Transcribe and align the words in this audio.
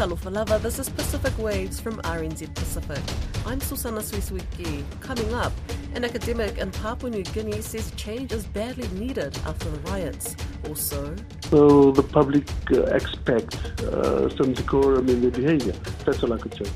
This 0.00 0.78
is 0.78 0.88
Pacific 0.88 1.36
Waves 1.36 1.78
from 1.78 2.00
RNZ 2.00 2.54
Pacific. 2.54 3.02
I'm 3.44 3.60
Susana 3.60 4.00
Suisuiki. 4.00 4.82
Coming 5.00 5.34
up, 5.34 5.52
an 5.94 6.06
academic 6.06 6.56
in 6.56 6.70
Papua 6.70 7.10
New 7.10 7.22
Guinea 7.22 7.60
says 7.60 7.90
change 7.96 8.32
is 8.32 8.46
badly 8.46 8.88
needed 8.98 9.36
after 9.44 9.68
the 9.68 9.78
riots. 9.90 10.36
Also, 10.66 11.14
So 11.50 11.90
the 11.90 12.02
public 12.02 12.48
uh, 12.72 12.84
expect 12.84 13.56
uh, 13.82 14.34
some 14.38 14.54
decorum 14.54 15.06
in 15.10 15.20
their 15.20 15.32
behaviour. 15.32 15.74
That's 16.06 16.22
all 16.22 16.32
I 16.32 16.38
could 16.38 16.54
say. 16.54 16.72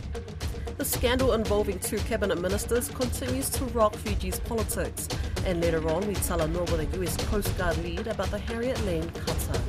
the 0.76 0.84
scandal 0.84 1.32
involving 1.32 1.78
two 1.78 1.96
cabinet 2.00 2.38
ministers 2.38 2.88
continues 2.90 3.48
to 3.48 3.64
rock 3.72 3.94
Fiji's 3.94 4.38
politics. 4.40 5.08
And 5.46 5.62
later 5.62 5.88
on, 5.88 6.06
we 6.06 6.14
tell 6.14 6.42
a 6.42 6.48
Northern 6.48 6.86
US 7.00 7.16
Coast 7.28 7.56
Guard 7.56 7.78
lead 7.78 8.06
about 8.06 8.30
the 8.30 8.38
Harriet 8.38 8.84
Lane 8.84 9.08
cutter. 9.12 9.60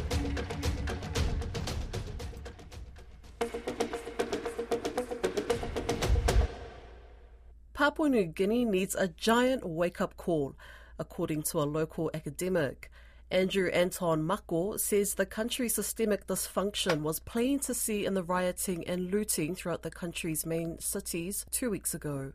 Papua 7.75 8.07
New 8.07 8.23
Guinea 8.23 8.63
needs 8.63 8.95
a 8.95 9.09
giant 9.09 9.67
wake 9.67 9.99
up 9.99 10.15
call, 10.15 10.55
according 10.97 11.43
to 11.43 11.59
a 11.59 11.67
local 11.67 12.09
academic. 12.13 12.89
Andrew 13.29 13.67
Anton 13.67 14.23
Mako 14.23 14.77
says 14.77 15.15
the 15.15 15.25
country's 15.25 15.75
systemic 15.75 16.25
dysfunction 16.25 17.01
was 17.01 17.19
plain 17.19 17.59
to 17.59 17.73
see 17.73 18.05
in 18.05 18.13
the 18.13 18.23
rioting 18.23 18.87
and 18.87 19.11
looting 19.11 19.55
throughout 19.55 19.81
the 19.81 19.91
country's 19.91 20.45
main 20.45 20.79
cities 20.79 21.45
two 21.51 21.69
weeks 21.69 21.93
ago. 21.93 22.31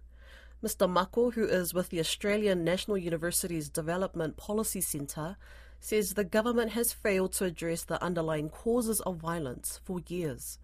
Mr. 0.62 0.86
Mako, 0.86 1.30
who 1.30 1.46
is 1.46 1.72
with 1.72 1.88
the 1.88 2.00
Australian 2.00 2.62
National 2.62 2.98
University's 2.98 3.70
Development 3.70 4.36
Policy 4.36 4.82
Centre, 4.82 5.38
says 5.80 6.12
the 6.12 6.22
government 6.22 6.72
has 6.72 6.92
failed 6.92 7.32
to 7.32 7.46
address 7.46 7.82
the 7.84 8.02
underlying 8.04 8.50
causes 8.50 9.00
of 9.00 9.16
violence 9.16 9.80
for 9.84 10.00
years. 10.06 10.58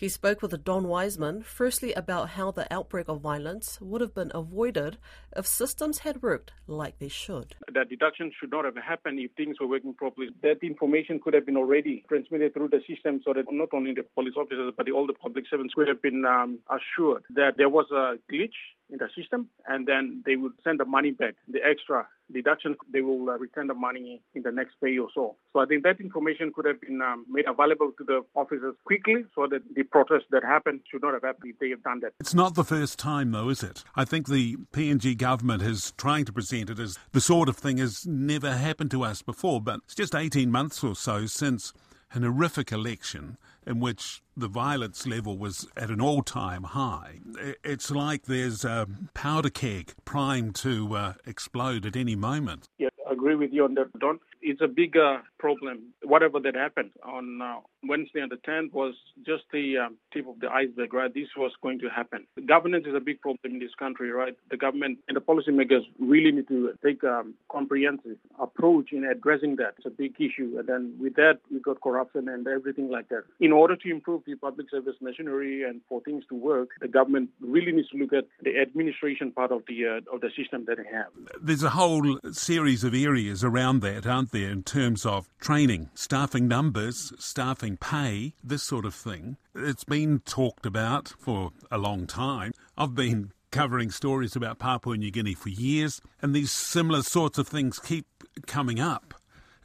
He 0.00 0.08
spoke 0.08 0.40
with 0.40 0.64
Don 0.64 0.88
Wiseman 0.88 1.42
firstly 1.42 1.92
about 1.92 2.30
how 2.30 2.50
the 2.50 2.66
outbreak 2.72 3.06
of 3.08 3.20
violence 3.20 3.78
would 3.82 4.00
have 4.00 4.14
been 4.14 4.32
avoided 4.34 4.96
if 5.36 5.46
systems 5.46 5.98
had 5.98 6.22
worked 6.22 6.52
like 6.66 6.98
they 6.98 7.08
should. 7.08 7.54
that 7.74 7.90
deduction 7.90 8.32
should 8.40 8.50
not 8.50 8.64
have 8.64 8.76
happened 8.76 9.18
if 9.18 9.30
things 9.36 9.60
were 9.60 9.66
working 9.66 9.92
properly. 9.92 10.28
That 10.42 10.62
information 10.62 11.20
could 11.22 11.34
have 11.34 11.44
been 11.44 11.58
already 11.58 12.02
transmitted 12.08 12.54
through 12.54 12.68
the 12.68 12.80
system 12.88 13.20
so 13.22 13.34
that 13.34 13.44
not 13.52 13.68
only 13.74 13.92
the 13.92 14.04
police 14.14 14.32
officers 14.38 14.72
but 14.74 14.90
all 14.90 15.06
the 15.06 15.12
public 15.12 15.44
servants 15.50 15.74
could 15.74 15.86
have 15.86 16.00
been 16.00 16.24
um, 16.24 16.60
assured 16.70 17.24
that 17.34 17.58
there 17.58 17.68
was 17.68 17.84
a 17.90 18.16
glitch 18.32 18.56
in 18.90 18.98
the 18.98 19.08
system 19.16 19.48
and 19.66 19.86
then 19.86 20.22
they 20.26 20.36
would 20.36 20.52
send 20.64 20.80
the 20.80 20.84
money 20.84 21.10
back. 21.10 21.34
The 21.48 21.60
extra 21.64 22.06
deduction, 22.32 22.76
they 22.92 23.00
will 23.00 23.28
uh, 23.28 23.38
return 23.38 23.66
the 23.66 23.74
money 23.74 24.22
in 24.34 24.42
the 24.42 24.52
next 24.52 24.74
pay 24.82 24.98
or 24.98 25.08
so. 25.14 25.36
So 25.52 25.60
I 25.60 25.66
think 25.66 25.82
that 25.84 26.00
information 26.00 26.52
could 26.54 26.64
have 26.66 26.80
been 26.80 27.00
um, 27.02 27.26
made 27.28 27.46
available 27.48 27.92
to 27.98 28.04
the 28.04 28.24
officers 28.34 28.74
quickly 28.84 29.24
so 29.34 29.46
that 29.48 29.62
the 29.74 29.82
protest 29.82 30.26
that 30.30 30.44
happened 30.44 30.80
should 30.90 31.02
not 31.02 31.14
have 31.14 31.22
happened 31.22 31.52
if 31.52 31.58
they 31.58 31.70
have 31.70 31.82
done 31.82 32.00
that. 32.00 32.12
It's 32.20 32.34
not 32.34 32.54
the 32.54 32.64
first 32.64 32.98
time, 32.98 33.32
though, 33.32 33.48
is 33.48 33.62
it? 33.62 33.84
I 33.96 34.04
think 34.04 34.28
the 34.28 34.56
PNG 34.72 35.16
government 35.16 35.62
is 35.62 35.92
trying 35.96 36.24
to 36.26 36.32
present 36.32 36.70
it 36.70 36.78
as 36.78 36.98
the 37.12 37.20
sort 37.20 37.48
of 37.48 37.56
thing 37.56 37.78
has 37.78 38.06
never 38.06 38.52
happened 38.52 38.90
to 38.92 39.02
us 39.02 39.22
before, 39.22 39.60
but 39.60 39.80
it's 39.84 39.94
just 39.94 40.14
18 40.14 40.50
months 40.50 40.82
or 40.84 40.94
so 40.94 41.26
since 41.26 41.72
an 42.12 42.22
horrific 42.22 42.72
election 42.72 43.38
in 43.70 43.78
which 43.78 44.20
the 44.36 44.48
violence 44.48 45.06
level 45.06 45.38
was 45.38 45.66
at 45.76 45.90
an 45.90 46.00
all 46.00 46.22
time 46.22 46.64
high. 46.64 47.20
It's 47.62 47.90
like 47.90 48.24
there's 48.24 48.64
a 48.64 48.88
powder 49.14 49.48
keg 49.48 49.94
primed 50.04 50.56
to 50.56 50.96
uh, 50.96 51.12
explode 51.24 51.86
at 51.86 51.94
any 51.94 52.16
moment. 52.16 52.66
Yeah, 52.78 52.88
agree 53.20 53.36
with 53.36 53.52
you 53.52 53.64
on 53.64 53.74
that, 53.74 53.92
Don. 53.98 54.18
It's 54.40 54.60
a 54.62 54.68
bigger 54.68 55.22
problem. 55.38 55.92
Whatever 56.02 56.40
that 56.40 56.54
happened 56.54 56.90
on 57.04 57.42
uh, 57.42 57.56
Wednesday 57.84 58.20
and 58.20 58.30
the 58.30 58.36
10th 58.36 58.72
was 58.72 58.94
just 59.26 59.44
the 59.52 59.76
um, 59.78 59.96
tip 60.12 60.26
of 60.26 60.40
the 60.40 60.48
iceberg, 60.48 60.94
right? 60.94 61.12
This 61.12 61.28
was 61.36 61.52
going 61.62 61.78
to 61.80 61.88
happen. 61.88 62.26
Governance 62.46 62.86
is 62.86 62.94
a 62.94 63.00
big 63.00 63.20
problem 63.20 63.52
in 63.54 63.58
this 63.58 63.74
country, 63.78 64.10
right? 64.10 64.34
The 64.50 64.56
government 64.56 64.98
and 65.08 65.16
the 65.16 65.20
policymakers 65.20 65.82
really 65.98 66.32
need 66.32 66.48
to 66.48 66.72
take 66.84 67.02
a 67.02 67.20
um, 67.20 67.34
comprehensive 67.52 68.16
approach 68.38 68.92
in 68.92 69.04
addressing 69.04 69.56
that. 69.56 69.74
It's 69.78 69.86
a 69.86 69.90
big 69.90 70.14
issue. 70.18 70.56
And 70.58 70.66
then 70.66 70.94
with 70.98 71.16
that, 71.16 71.40
we 71.50 71.60
got 71.60 71.80
corruption 71.82 72.28
and 72.28 72.46
everything 72.46 72.90
like 72.90 73.08
that. 73.10 73.24
In 73.40 73.52
order 73.52 73.76
to 73.76 73.90
improve 73.90 74.22
the 74.26 74.36
public 74.36 74.70
service 74.70 74.96
machinery 75.00 75.64
and 75.68 75.82
for 75.88 76.00
things 76.00 76.24
to 76.30 76.34
work, 76.34 76.70
the 76.80 76.88
government 76.88 77.30
really 77.40 77.72
needs 77.72 77.90
to 77.90 77.98
look 77.98 78.12
at 78.14 78.24
the 78.42 78.58
administration 78.60 79.32
part 79.32 79.52
of 79.52 79.62
the 79.68 79.86
uh, 79.86 80.14
of 80.14 80.20
the 80.20 80.30
system 80.36 80.64
that 80.66 80.76
they 80.78 80.88
have. 80.90 81.08
There's 81.42 81.62
a 81.62 81.70
whole 81.70 82.18
series 82.32 82.84
of 82.84 82.94
areas 82.94 83.09
around 83.10 83.80
that, 83.80 84.06
aren't 84.06 84.30
there, 84.30 84.50
in 84.50 84.62
terms 84.62 85.04
of 85.04 85.28
training, 85.40 85.90
staffing 85.94 86.46
numbers, 86.46 87.12
staffing 87.18 87.76
pay, 87.76 88.34
this 88.42 88.62
sort 88.62 88.84
of 88.84 88.94
thing. 88.94 89.36
It's 89.54 89.82
been 89.82 90.20
talked 90.20 90.64
about 90.64 91.08
for 91.18 91.50
a 91.70 91.78
long 91.78 92.06
time. 92.06 92.52
I've 92.78 92.94
been 92.94 93.32
covering 93.50 93.90
stories 93.90 94.36
about 94.36 94.60
Papua 94.60 94.96
New 94.96 95.10
Guinea 95.10 95.34
for 95.34 95.48
years, 95.48 96.00
and 96.22 96.34
these 96.34 96.52
similar 96.52 97.02
sorts 97.02 97.36
of 97.36 97.48
things 97.48 97.80
keep 97.80 98.06
coming 98.46 98.78
up 98.78 99.14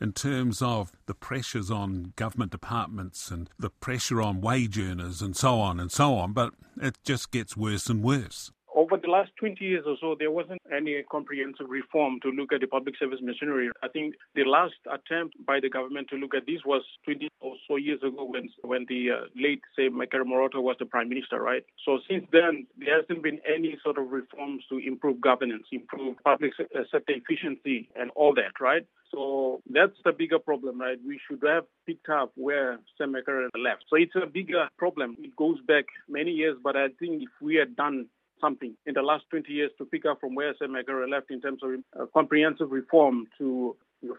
in 0.01 0.11
terms 0.11 0.61
of 0.61 0.91
the 1.05 1.13
pressures 1.13 1.69
on 1.69 2.13
government 2.15 2.51
departments 2.51 3.29
and 3.29 3.49
the 3.59 3.69
pressure 3.69 4.21
on 4.21 4.41
wage 4.41 4.79
earners 4.79 5.21
and 5.21 5.37
so 5.37 5.59
on 5.59 5.79
and 5.79 5.91
so 5.91 6.15
on, 6.15 6.33
but 6.33 6.53
it 6.81 6.97
just 7.03 7.31
gets 7.31 7.55
worse 7.55 7.89
and 7.89 8.03
worse. 8.03 8.51
Over 8.75 8.97
the 8.97 9.07
last 9.07 9.31
20 9.39 9.63
years 9.63 9.85
or 9.87 9.95
so, 10.01 10.17
there 10.19 10.31
wasn't 10.31 10.61
any 10.69 11.01
comprehensive 11.09 11.69
reform 11.69 12.19
to 12.23 12.29
look 12.29 12.51
at 12.51 12.59
the 12.59 12.67
public 12.67 12.95
service 12.99 13.19
machinery. 13.21 13.69
I 13.81 13.87
think 13.87 14.15
the 14.35 14.43
last 14.43 14.75
attempt 14.91 15.37
by 15.45 15.61
the 15.61 15.69
government 15.69 16.09
to 16.09 16.17
look 16.17 16.35
at 16.35 16.45
this 16.45 16.59
was 16.65 16.83
20 17.05 17.29
or 17.39 17.55
so 17.69 17.77
years 17.77 18.03
ago 18.03 18.25
when 18.25 18.49
when 18.63 18.85
the 18.89 19.11
uh, 19.11 19.25
late, 19.33 19.61
say, 19.77 19.87
Mekere 19.87 20.25
Morauta 20.25 20.61
was 20.61 20.75
the 20.77 20.85
prime 20.85 21.07
minister, 21.07 21.41
right? 21.41 21.63
So 21.85 21.99
since 22.09 22.25
then, 22.33 22.67
there 22.77 22.99
hasn't 22.99 23.23
been 23.23 23.39
any 23.47 23.77
sort 23.81 23.97
of 23.97 24.11
reforms 24.11 24.65
to 24.67 24.77
improve 24.79 25.21
governance, 25.21 25.63
improve 25.71 26.17
public 26.25 26.51
uh, 26.59 26.81
sector 26.91 27.13
efficiency, 27.15 27.87
and 27.95 28.11
all 28.13 28.33
that, 28.35 28.59
right? 28.59 28.85
So 29.09 29.61
that's 29.71 29.95
the 30.03 30.11
bigger 30.11 30.39
problem, 30.39 30.81
right? 30.81 30.97
We 31.07 31.17
should 31.25 31.41
have 31.47 31.63
picked 31.87 32.09
up 32.09 32.33
where 32.35 32.79
Sam 32.97 33.13
Mekere 33.13 33.47
left. 33.57 33.85
So 33.89 33.95
it's 33.95 34.15
a 34.21 34.25
bigger 34.25 34.67
problem. 34.77 35.15
It 35.19 35.33
goes 35.37 35.59
back 35.65 35.85
many 36.09 36.31
years, 36.31 36.57
but 36.61 36.75
I 36.75 36.87
think 36.99 37.23
if 37.23 37.29
we 37.41 37.55
had 37.55 37.77
done 37.77 38.07
something 38.45 38.75
in 38.85 38.93
the 38.93 39.01
last 39.01 39.23
20 39.31 39.51
years 39.51 39.71
to 39.77 39.85
pick 39.85 40.05
up 40.05 40.19
from 40.19 40.35
where 40.35 40.53
Sam 40.59 40.69
Mekere 40.69 41.09
left 41.09 41.31
in 41.31 41.41
terms 41.41 41.61
of 41.63 41.71
uh, 41.99 42.05
comprehensive 42.13 42.71
reform 42.71 43.25
to 43.39 43.75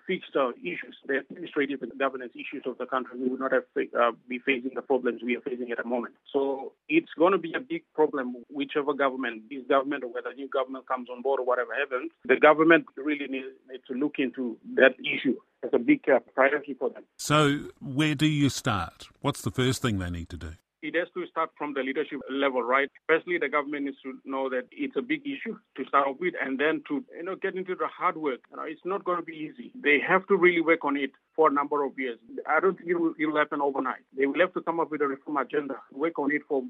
fix 0.07 0.25
the 0.35 0.53
issues, 0.61 0.97
the 1.07 1.19
administrative 1.19 1.83
and 1.83 1.97
governance 1.99 2.33
issues 2.35 2.65
of 2.67 2.79
the 2.79 2.87
country, 2.87 3.19
we 3.19 3.29
would 3.29 3.41
not 3.41 3.53
have 3.53 3.65
uh, 3.77 4.13
be 4.29 4.39
facing 4.39 4.73
the 4.75 4.83
problems 4.83 5.23
we 5.23 5.37
are 5.37 5.41
facing 5.41 5.71
at 5.71 5.79
the 5.79 5.89
moment. 5.89 6.15
So 6.33 6.73
it's 6.89 7.13
going 7.17 7.33
to 7.33 7.39
be 7.39 7.53
a 7.55 7.61
big 7.61 7.83
problem, 7.95 8.37
whichever 8.53 8.95
government, 8.95 9.45
this 9.51 9.63
government 9.69 10.05
or 10.05 10.13
whether 10.13 10.31
a 10.31 10.35
new 10.35 10.49
government 10.49 10.89
comes 10.89 11.09
on 11.09 11.23
board 11.23 11.41
or 11.41 11.47
whatever 11.47 11.71
happens. 11.75 12.11
The 12.25 12.37
government 12.37 12.87
really 12.97 13.27
needs, 13.29 13.55
needs 13.71 13.85
to 13.89 13.95
look 13.95 14.15
into 14.19 14.57
that 14.75 14.95
issue 14.99 15.37
as 15.63 15.71
a 15.73 15.79
big 15.79 16.01
uh, 16.09 16.19
priority 16.35 16.75
for 16.75 16.91
them. 16.91 17.05
So, 17.17 17.69
where 17.81 18.15
do 18.15 18.27
you 18.27 18.51
start? 18.51 19.09
What's 19.21 19.43
the 19.43 19.51
first 19.51 19.83
thing 19.83 19.99
they 19.99 20.11
need 20.11 20.29
to 20.31 20.37
do? 20.37 20.53
It 20.83 20.95
has 20.95 21.09
to 21.15 21.27
start 21.27 21.51
from 21.57 21.75
the 21.75 21.81
leadership 21.81 22.21
level, 22.31 22.63
right? 22.63 22.91
Firstly, 23.07 23.39
the 23.39 23.49
government 23.49 23.85
needs 23.87 23.97
to 24.03 24.19
know 24.25 24.49
that 24.51 24.65
it's 24.71 24.97
a 24.97 25.03
big 25.03 25.23
issue 25.23 25.57
to 25.77 25.85
start 25.87 26.21
with, 26.21 26.35
and 26.41 26.59
then 26.59 26.83
to 26.89 27.05
you 27.17 27.25
know 27.25 27.37
get 27.37 27.55
into 27.55 27.75
the 27.75 27.87
hard 27.87 28.17
work. 28.17 28.41
You 28.51 28.57
know, 28.57 28.65
it's 28.65 28.85
not 28.85 29.05
going 29.05 29.19
to 29.19 29.25
be 29.25 29.33
easy. 29.33 29.73
They 29.75 29.99
have 30.07 30.27
to 30.29 30.37
really 30.37 30.61
work 30.61 30.85
on 30.85 30.97
it 30.97 31.11
for 31.37 31.51
a 31.51 31.53
number 31.53 31.85
of 31.85 31.93
years. 31.99 32.19
I 32.49 32.61
don't 32.61 32.77
think 32.77 32.89
it 32.89 32.95
will, 32.99 33.13
it 33.19 33.27
will 33.27 33.37
happen 33.37 33.61
overnight. 33.61 34.01
They 34.17 34.27
will 34.27 34.41
have 34.41 34.55
to 34.55 34.63
come 34.63 34.81
up 34.81 34.91
with 34.91 35.03
a 35.03 35.07
reform 35.07 35.37
agenda, 35.37 35.77
work 35.93 36.19
on 36.19 36.33
it 36.33 36.43
for, 36.49 36.63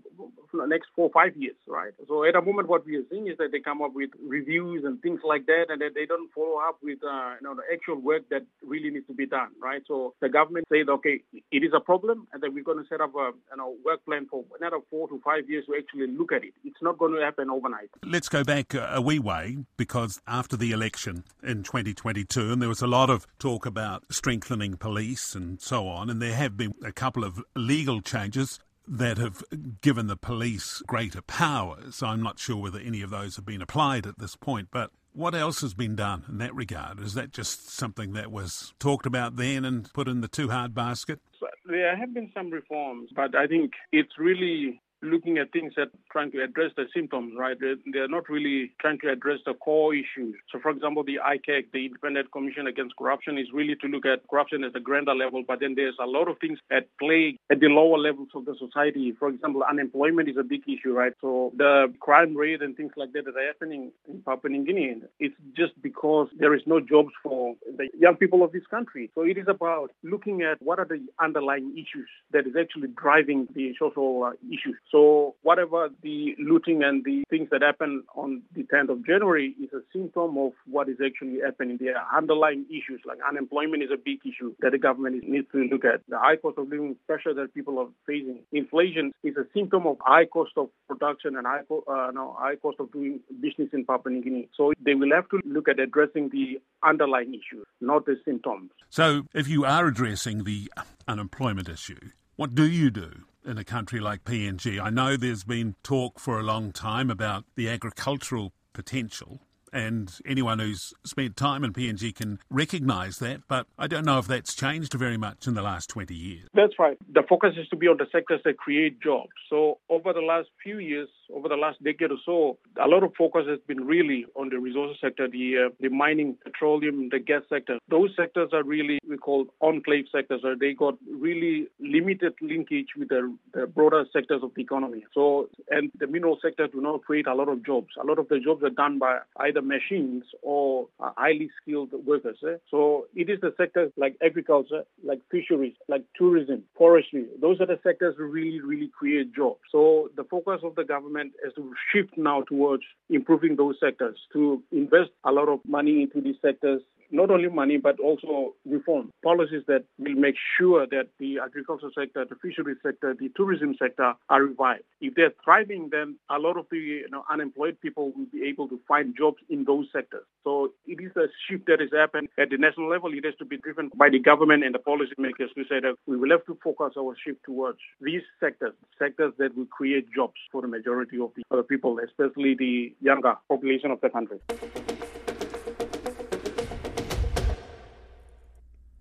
for 0.50 0.60
the 0.60 0.66
next 0.66 0.88
four 0.94 1.06
or 1.06 1.12
five 1.12 1.36
years, 1.36 1.56
right? 1.68 1.92
So 2.08 2.24
at 2.24 2.34
the 2.34 2.42
moment, 2.42 2.68
what 2.68 2.84
we 2.84 2.96
are 2.96 3.04
seeing 3.10 3.28
is 3.28 3.38
that 3.38 3.52
they 3.52 3.60
come 3.60 3.80
up 3.80 3.92
with 3.94 4.10
reviews 4.20 4.84
and 4.84 5.00
things 5.00 5.20
like 5.24 5.46
that, 5.46 5.66
and 5.68 5.80
that 5.80 5.94
they 5.94 6.04
don't 6.04 6.30
follow 6.32 6.58
up 6.58 6.78
with 6.82 6.98
uh, 7.04 7.34
you 7.40 7.46
know 7.46 7.54
the 7.54 7.62
actual 7.72 7.96
work 7.96 8.28
that 8.30 8.42
really 8.62 8.90
needs 8.90 9.06
to 9.06 9.14
be 9.14 9.26
done, 9.26 9.50
right? 9.62 9.82
So 9.86 10.14
the 10.20 10.28
government 10.28 10.66
said, 10.68 10.88
okay, 10.88 11.22
it 11.32 11.62
is 11.62 11.72
a 11.74 11.80
problem, 11.80 12.26
and 12.32 12.42
then 12.42 12.52
we're 12.52 12.64
going 12.64 12.82
to 12.82 12.88
set 12.88 13.00
up 13.00 13.14
a 13.14 13.30
you 13.50 13.56
know 13.56 13.76
work 13.84 14.04
plan 14.04 14.26
for 14.28 14.44
another 14.58 14.78
four 14.90 15.06
to 15.08 15.20
five 15.24 15.48
years 15.48 15.64
to 15.66 15.74
actually 15.76 16.08
look 16.08 16.32
at 16.32 16.42
it. 16.42 16.54
It's 16.64 16.82
not 16.82 16.98
going 16.98 17.14
to 17.14 17.20
happen 17.20 17.50
overnight. 17.50 17.90
Let's 18.04 18.28
go 18.28 18.42
back 18.42 18.74
a 18.74 19.00
wee 19.00 19.20
way 19.20 19.58
because 19.76 20.20
after 20.26 20.56
the 20.56 20.72
election 20.72 21.24
in 21.42 21.62
2022, 21.62 22.52
and 22.52 22.60
there 22.60 22.68
was 22.68 22.82
a 22.82 22.86
lot 22.86 23.10
of 23.10 23.26
talk 23.38 23.64
about 23.64 24.04
strengthening 24.10 24.55
police 24.78 25.34
and 25.34 25.60
so 25.60 25.88
on, 25.88 26.10
and 26.10 26.20
there 26.20 26.34
have 26.34 26.56
been 26.56 26.74
a 26.84 26.92
couple 26.92 27.24
of 27.24 27.42
legal 27.54 28.00
changes 28.00 28.58
that 28.88 29.18
have 29.18 29.42
given 29.80 30.06
the 30.06 30.16
police 30.16 30.82
greater 30.86 31.22
powers. 31.22 32.02
I'm 32.02 32.22
not 32.22 32.38
sure 32.38 32.56
whether 32.56 32.78
any 32.78 33.02
of 33.02 33.10
those 33.10 33.36
have 33.36 33.44
been 33.44 33.62
applied 33.62 34.06
at 34.06 34.18
this 34.18 34.36
point, 34.36 34.68
but 34.70 34.90
what 35.12 35.34
else 35.34 35.60
has 35.62 35.74
been 35.74 35.96
done 35.96 36.24
in 36.28 36.38
that 36.38 36.54
regard? 36.54 37.00
Is 37.00 37.14
that 37.14 37.32
just 37.32 37.70
something 37.70 38.12
that 38.12 38.30
was 38.30 38.74
talked 38.78 39.06
about 39.06 39.36
then 39.36 39.64
and 39.64 39.92
put 39.92 40.08
in 40.08 40.20
the 40.20 40.28
too 40.28 40.50
hard 40.50 40.74
basket? 40.74 41.20
There 41.64 41.96
have 41.96 42.14
been 42.14 42.30
some 42.34 42.50
reforms, 42.50 43.10
but 43.14 43.34
I 43.34 43.46
think 43.46 43.72
it's 43.92 44.18
really 44.18 44.80
looking 45.02 45.38
at 45.38 45.52
things 45.52 45.72
that 45.76 45.88
trying 46.10 46.30
to 46.32 46.42
address 46.42 46.70
the 46.76 46.84
symptoms, 46.94 47.34
right? 47.38 47.56
They're, 47.58 47.76
they're 47.92 48.08
not 48.08 48.28
really 48.28 48.72
trying 48.80 48.98
to 49.00 49.10
address 49.10 49.38
the 49.44 49.54
core 49.54 49.94
issues. 49.94 50.34
So, 50.50 50.58
for 50.60 50.70
example, 50.70 51.04
the 51.04 51.18
ICAC, 51.24 51.66
the 51.72 51.86
Independent 51.86 52.32
Commission 52.32 52.66
Against 52.66 52.96
Corruption, 52.96 53.38
is 53.38 53.46
really 53.52 53.76
to 53.76 53.86
look 53.88 54.06
at 54.06 54.26
corruption 54.28 54.64
at 54.64 54.72
the 54.72 54.80
grander 54.80 55.14
level, 55.14 55.44
but 55.46 55.60
then 55.60 55.74
there's 55.74 55.96
a 56.00 56.06
lot 56.06 56.28
of 56.28 56.38
things 56.40 56.58
at 56.70 56.88
play 56.98 57.38
at 57.50 57.60
the 57.60 57.68
lower 57.68 57.98
levels 57.98 58.28
of 58.34 58.44
the 58.44 58.54
society. 58.58 59.12
For 59.18 59.28
example, 59.28 59.62
unemployment 59.68 60.28
is 60.28 60.36
a 60.38 60.44
big 60.44 60.62
issue, 60.66 60.92
right? 60.92 61.12
So 61.20 61.52
the 61.56 61.92
crime 62.00 62.36
rate 62.36 62.62
and 62.62 62.76
things 62.76 62.92
like 62.96 63.12
that 63.12 63.24
that 63.26 63.36
are 63.36 63.46
happening 63.46 63.92
in 64.08 64.22
Papua 64.22 64.50
New 64.50 64.64
Guinea, 64.64 64.96
it's 65.20 65.34
just 65.56 65.72
because 65.82 66.28
there 66.38 66.54
is 66.54 66.62
no 66.66 66.80
jobs 66.80 67.12
for 67.22 67.54
the 67.76 67.88
young 67.98 68.16
people 68.16 68.42
of 68.42 68.52
this 68.52 68.66
country. 68.70 69.10
So 69.14 69.22
it 69.22 69.36
is 69.36 69.46
about 69.48 69.92
looking 70.02 70.42
at 70.42 70.60
what 70.62 70.78
are 70.78 70.84
the 70.84 71.04
underlying 71.20 71.72
issues 71.72 72.08
that 72.32 72.46
is 72.46 72.54
actually 72.58 72.88
driving 72.88 73.48
the 73.54 73.74
social 73.78 74.24
uh, 74.24 74.32
issues. 74.48 74.76
So 74.90 75.34
whatever 75.42 75.88
the 76.02 76.34
looting 76.38 76.82
and 76.82 77.04
the 77.04 77.24
things 77.28 77.48
that 77.50 77.62
happened 77.62 78.04
on 78.14 78.42
the 78.54 78.62
10th 78.62 78.90
of 78.90 79.06
January 79.06 79.54
is 79.62 79.70
a 79.72 79.80
symptom 79.92 80.38
of 80.38 80.52
what 80.66 80.88
is 80.88 80.96
actually 81.04 81.40
happening. 81.44 81.78
There 81.80 81.98
are 81.98 82.16
underlying 82.16 82.66
issues 82.70 83.00
like 83.04 83.18
unemployment 83.28 83.82
is 83.82 83.90
a 83.92 83.96
big 83.96 84.20
issue 84.24 84.54
that 84.60 84.72
the 84.72 84.78
government 84.78 85.28
needs 85.28 85.48
to 85.52 85.58
look 85.58 85.84
at. 85.84 86.02
The 86.08 86.18
high 86.18 86.36
cost 86.36 86.58
of 86.58 86.68
living 86.68 86.96
pressure 87.06 87.34
that 87.34 87.54
people 87.54 87.78
are 87.78 87.88
facing. 88.06 88.40
Inflation 88.52 89.12
is 89.24 89.36
a 89.36 89.46
symptom 89.52 89.86
of 89.86 89.96
high 90.00 90.26
cost 90.26 90.52
of 90.56 90.68
production 90.88 91.36
and 91.36 91.46
high, 91.46 91.62
co- 91.68 91.84
uh, 91.88 92.12
no, 92.12 92.36
high 92.38 92.56
cost 92.56 92.78
of 92.78 92.92
doing 92.92 93.20
business 93.40 93.68
in 93.72 93.84
Papua 93.84 94.14
New 94.14 94.22
Guinea. 94.22 94.48
So 94.56 94.72
they 94.84 94.94
will 94.94 95.10
have 95.12 95.28
to 95.30 95.40
look 95.44 95.68
at 95.68 95.80
addressing 95.80 96.30
the 96.30 96.60
underlying 96.86 97.34
issues, 97.34 97.66
not 97.80 98.06
the 98.06 98.16
symptoms. 98.24 98.70
So 98.90 99.22
if 99.34 99.48
you 99.48 99.64
are 99.64 99.86
addressing 99.86 100.44
the 100.44 100.70
unemployment 101.08 101.68
issue, 101.68 101.98
what 102.36 102.54
do 102.54 102.66
you 102.68 102.90
do? 102.90 103.24
In 103.46 103.58
a 103.58 103.64
country 103.64 104.00
like 104.00 104.24
PNG. 104.24 104.80
I 104.82 104.90
know 104.90 105.16
there's 105.16 105.44
been 105.44 105.76
talk 105.82 106.18
for 106.18 106.38
a 106.38 106.42
long 106.42 106.72
time 106.72 107.10
about 107.10 107.44
the 107.54 107.68
agricultural 107.68 108.52
potential 108.72 109.40
and 109.72 110.12
anyone 110.24 110.58
who's 110.58 110.92
spent 111.04 111.36
time 111.36 111.64
in 111.64 111.72
PNG 111.72 112.14
can 112.14 112.38
recognise 112.50 113.18
that, 113.18 113.42
but 113.48 113.66
I 113.78 113.86
don't 113.86 114.04
know 114.04 114.18
if 114.18 114.26
that's 114.26 114.54
changed 114.54 114.94
very 114.94 115.16
much 115.16 115.46
in 115.46 115.54
the 115.54 115.62
last 115.62 115.90
20 115.90 116.14
years. 116.14 116.48
That's 116.54 116.78
right. 116.78 116.96
The 117.12 117.22
focus 117.28 117.54
is 117.58 117.68
to 117.68 117.76
be 117.76 117.86
on 117.86 117.96
the 117.98 118.06
sectors 118.12 118.40
that 118.44 118.58
create 118.58 119.00
jobs. 119.00 119.30
So 119.50 119.78
over 119.88 120.12
the 120.12 120.20
last 120.20 120.48
few 120.62 120.78
years, 120.78 121.08
over 121.34 121.48
the 121.48 121.56
last 121.56 121.82
decade 121.82 122.10
or 122.10 122.18
so, 122.24 122.58
a 122.82 122.88
lot 122.88 123.02
of 123.02 123.12
focus 123.16 123.44
has 123.48 123.58
been 123.66 123.84
really 123.84 124.26
on 124.34 124.48
the 124.48 124.58
resources 124.58 124.98
sector, 125.00 125.28
the 125.28 125.66
uh, 125.66 125.74
the 125.80 125.88
mining, 125.88 126.36
petroleum, 126.44 127.08
the 127.10 127.18
gas 127.18 127.42
sector. 127.48 127.78
Those 127.88 128.10
sectors 128.16 128.50
are 128.52 128.62
really 128.62 128.98
we 129.08 129.16
call 129.16 129.46
enclave 129.60 130.06
sectors, 130.12 130.42
or 130.44 130.56
they 130.56 130.72
got 130.72 130.94
really 131.10 131.68
limited 131.80 132.34
linkage 132.40 132.88
with 132.96 133.08
the, 133.08 133.34
the 133.54 133.66
broader 133.66 134.04
sectors 134.12 134.42
of 134.42 134.52
the 134.54 134.62
economy. 134.62 135.04
So 135.14 135.48
and 135.70 135.90
the 135.98 136.06
mineral 136.06 136.38
sector 136.40 136.68
do 136.68 136.80
not 136.80 137.02
create 137.02 137.26
a 137.26 137.34
lot 137.34 137.48
of 137.48 137.64
jobs. 137.64 137.88
A 138.00 138.06
lot 138.06 138.18
of 138.18 138.28
the 138.28 138.38
jobs 138.38 138.62
are 138.62 138.70
done 138.70 138.98
by 138.98 139.18
either 139.38 139.55
machines 139.62 140.24
or 140.42 140.88
uh, 141.00 141.10
highly 141.16 141.50
skilled 141.60 141.92
workers. 142.04 142.38
Eh? 142.46 142.56
So 142.70 143.06
it 143.14 143.30
is 143.30 143.40
the 143.40 143.54
sectors 143.56 143.92
like 143.96 144.16
agriculture, 144.24 144.84
like 145.04 145.20
fisheries, 145.30 145.74
like 145.88 146.04
tourism, 146.16 146.64
forestry. 146.76 147.26
Those 147.40 147.60
are 147.60 147.66
the 147.66 147.78
sectors 147.82 148.16
that 148.16 148.24
really, 148.24 148.60
really 148.60 148.90
create 148.96 149.34
jobs. 149.34 149.60
So 149.70 150.10
the 150.16 150.24
focus 150.24 150.60
of 150.62 150.74
the 150.74 150.84
government 150.84 151.32
is 151.46 151.52
to 151.54 151.72
shift 151.92 152.16
now 152.16 152.42
towards 152.42 152.82
improving 153.10 153.56
those 153.56 153.76
sectors, 153.80 154.18
to 154.32 154.62
invest 154.72 155.10
a 155.24 155.32
lot 155.32 155.48
of 155.48 155.60
money 155.66 156.02
into 156.02 156.20
these 156.20 156.36
sectors 156.42 156.82
not 157.10 157.30
only 157.30 157.48
money 157.48 157.76
but 157.76 157.98
also 158.00 158.54
reform 158.64 159.12
policies 159.22 159.62
that 159.66 159.84
will 159.98 160.14
make 160.14 160.36
sure 160.58 160.86
that 160.86 161.08
the 161.18 161.38
agricultural 161.38 161.92
sector, 161.98 162.24
the 162.28 162.36
fisheries 162.36 162.78
sector, 162.82 163.14
the 163.18 163.30
tourism 163.36 163.74
sector 163.78 164.14
are 164.28 164.42
revived. 164.42 164.84
If 165.00 165.14
they're 165.14 165.32
thriving, 165.44 165.88
then 165.90 166.16
a 166.30 166.38
lot 166.38 166.56
of 166.56 166.66
the 166.70 166.78
you 166.78 167.08
know, 167.10 167.24
unemployed 167.30 167.78
people 167.80 168.12
will 168.16 168.26
be 168.32 168.44
able 168.44 168.68
to 168.68 168.80
find 168.88 169.14
jobs 169.16 169.38
in 169.48 169.64
those 169.64 169.86
sectors. 169.92 170.24
So 170.44 170.72
it 170.86 171.00
is 171.00 171.16
a 171.16 171.26
shift 171.48 171.66
that 171.66 171.80
has 171.80 171.90
happened 171.92 172.28
at 172.38 172.50
the 172.50 172.56
national 172.56 172.88
level. 172.88 173.12
It 173.12 173.24
has 173.24 173.34
to 173.36 173.44
be 173.44 173.58
driven 173.58 173.90
by 173.96 174.08
the 174.10 174.18
government 174.18 174.64
and 174.64 174.74
the 174.74 174.78
policymakers 174.78 175.52
to 175.54 175.64
say 175.68 175.80
that 175.80 175.94
we 176.06 176.16
will 176.16 176.30
have 176.30 176.44
to 176.46 176.58
focus 176.62 176.94
our 176.98 177.14
shift 177.24 177.44
towards 177.44 177.78
these 178.00 178.22
sectors, 178.40 178.74
sectors 178.98 179.32
that 179.38 179.56
will 179.56 179.66
create 179.66 180.06
jobs 180.14 180.40
for 180.52 180.62
the 180.62 180.68
majority 180.68 181.18
of 181.20 181.30
the 181.50 181.62
people, 181.62 181.98
especially 181.98 182.54
the 182.54 182.94
younger 183.00 183.34
population 183.48 183.90
of 183.90 184.00
the 184.00 184.10
country. 184.10 184.38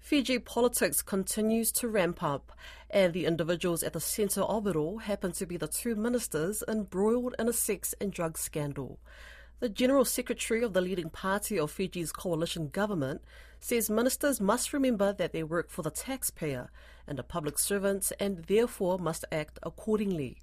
Fiji 0.06 0.38
politics 0.38 1.02
continues 1.02 1.72
to 1.72 1.88
ramp 1.88 2.22
up, 2.22 2.52
and 2.92 3.12
the 3.12 3.26
individuals 3.26 3.82
at 3.82 3.94
the 3.94 4.00
centre 4.00 4.44
of 4.44 4.68
it 4.68 4.76
all 4.76 5.00
happen 5.00 5.32
to 5.32 5.48
be 5.48 5.58
the 5.58 5.68
two 5.68 5.96
ministers 5.96 6.64
embroiled 6.68 7.34
in 7.40 7.50
a 7.50 7.54
sex 7.54 7.96
and 8.00 8.14
drug 8.14 8.38
scandal. 8.38 9.00
The 9.62 9.68
General 9.68 10.06
Secretary 10.06 10.62
of 10.62 10.74
the 10.74 10.82
leading 10.82 11.10
party 11.10 11.58
of 11.58 11.72
Fiji's 11.72 12.12
coalition 12.12 12.68
government 12.68 13.24
says 13.60 13.90
ministers 13.90 14.40
must 14.40 14.74
remember 14.74 15.12
that 15.12 15.34
they 15.34 15.42
work 15.42 15.72
for 15.72 15.82
the 15.82 15.90
taxpayer 15.90 16.70
and 17.08 17.20
are 17.20 17.24
public 17.24 17.58
servants 17.58 18.14
and 18.20 18.44
therefore 18.46 19.00
must 19.00 19.26
act 19.32 19.58
accordingly. 19.64 20.38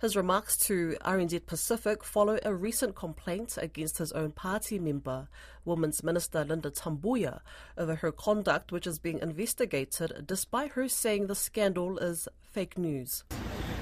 His 0.00 0.14
remarks 0.14 0.56
to 0.68 0.96
RNZ 1.04 1.46
Pacific 1.46 2.04
follow 2.04 2.38
a 2.44 2.54
recent 2.54 2.94
complaint 2.94 3.58
against 3.60 3.98
his 3.98 4.12
own 4.12 4.30
party 4.30 4.78
member, 4.78 5.26
Women's 5.64 6.04
Minister 6.04 6.44
Linda 6.44 6.70
Tabuya, 6.70 7.40
over 7.76 7.96
her 7.96 8.12
conduct, 8.12 8.70
which 8.70 8.86
is 8.86 9.00
being 9.00 9.18
investigated, 9.18 10.24
despite 10.24 10.70
her 10.72 10.88
saying 10.88 11.26
the 11.26 11.34
scandal 11.34 11.98
is 11.98 12.28
fake 12.52 12.78
news. 12.78 13.24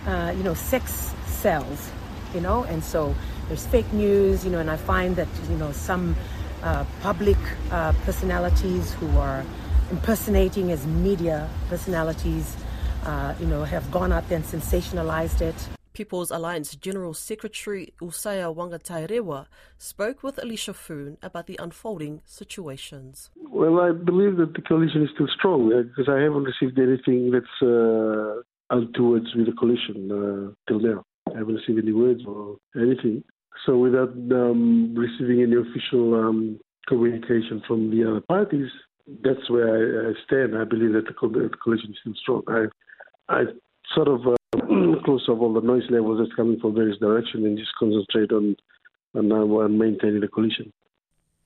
Uh, 0.07 0.33
you 0.35 0.43
know, 0.43 0.55
sex 0.55 1.13
sells, 1.27 1.91
you 2.33 2.41
know, 2.41 2.65
and 2.65 2.83
so 2.83 3.15
there's 3.49 3.67
fake 3.67 3.93
news, 3.93 4.43
you 4.43 4.51
know, 4.51 4.59
and 4.59 4.71
I 4.71 4.79
find 4.79 5.17
that, 5.17 5.29
you 5.51 5.57
know, 5.57 5.73
some 5.73 6.17
uh, 6.63 6.87
public 7.03 7.37
uh, 7.71 7.93
personalities 8.07 8.95
who 8.95 9.19
are 9.19 9.45
impersonating 9.91 10.73
as 10.73 10.87
media 10.87 11.47
personalities, 11.69 12.57
uh, 13.05 13.35
you 13.39 13.45
know, 13.45 13.65
have 13.65 13.91
gone 13.91 14.13
out 14.13 14.27
there 14.31 14.37
and 14.37 14.47
sensationalized 14.47 15.43
it. 15.43 15.76
People's 15.97 16.31
Alliance 16.31 16.77
General 16.77 17.15
Secretary 17.15 17.95
Usaia 18.03 18.55
Waqatairewa 18.55 19.47
spoke 19.79 20.23
with 20.23 20.37
Alicia 20.37 20.75
Foon 20.75 21.17
about 21.23 21.47
the 21.47 21.59
unfolding 21.59 22.21
situations. 22.27 23.31
Well, 23.51 23.81
I 23.81 23.93
believe 23.93 24.37
that 24.37 24.53
the 24.53 24.61
coalition 24.61 25.05
is 25.05 25.09
still 25.15 25.27
strong 25.39 25.71
because 25.71 26.07
I 26.07 26.21
haven't 26.21 26.45
received 26.45 26.79
anything 26.79 27.31
that's 27.31 27.57
uh, 27.63 28.43
untowards 28.69 29.35
with 29.35 29.47
the 29.47 29.55
coalition 29.59 30.13
uh, 30.13 30.53
till 30.69 30.81
now. 30.81 31.03
I 31.35 31.39
haven't 31.39 31.55
received 31.55 31.79
any 31.83 31.95
words 31.95 32.21
or 32.27 32.59
anything. 32.77 33.25
So 33.65 33.79
without 33.79 34.11
um, 34.11 34.95
receiving 34.95 35.41
any 35.41 35.57
official 35.57 36.15
um, 36.15 36.61
communication 36.89 37.63
from 37.67 37.91
the 37.91 38.07
other 38.07 38.21
parties, 38.21 38.69
that's 39.25 39.49
where 39.49 39.69
I, 39.73 40.11
I 40.11 40.13
stand. 40.27 40.59
I 40.59 40.65
believe 40.65 40.93
that 40.93 41.07
the 41.07 41.15
coalition 41.15 41.93
is 41.93 41.97
still 42.03 42.15
strong. 42.21 42.43
I, 42.49 42.67
I 43.31 43.45
sort 43.95 44.09
of 44.09 44.27
uh, 44.27 44.37
close 45.05 45.27
of 45.29 45.41
all 45.41 45.53
the 45.53 45.61
noise 45.61 45.89
levels 45.91 46.19
that's 46.19 46.35
coming 46.35 46.59
from 46.61 46.75
various 46.75 46.99
directions 46.99 47.45
and 47.45 47.59
just 47.59 47.73
concentrate 47.79 48.33
on 48.33 48.57
on, 49.15 49.33
uh, 49.33 49.37
on 49.37 49.79
maintaining 49.79 50.21
the 50.21 50.29
coalition. 50.29 50.73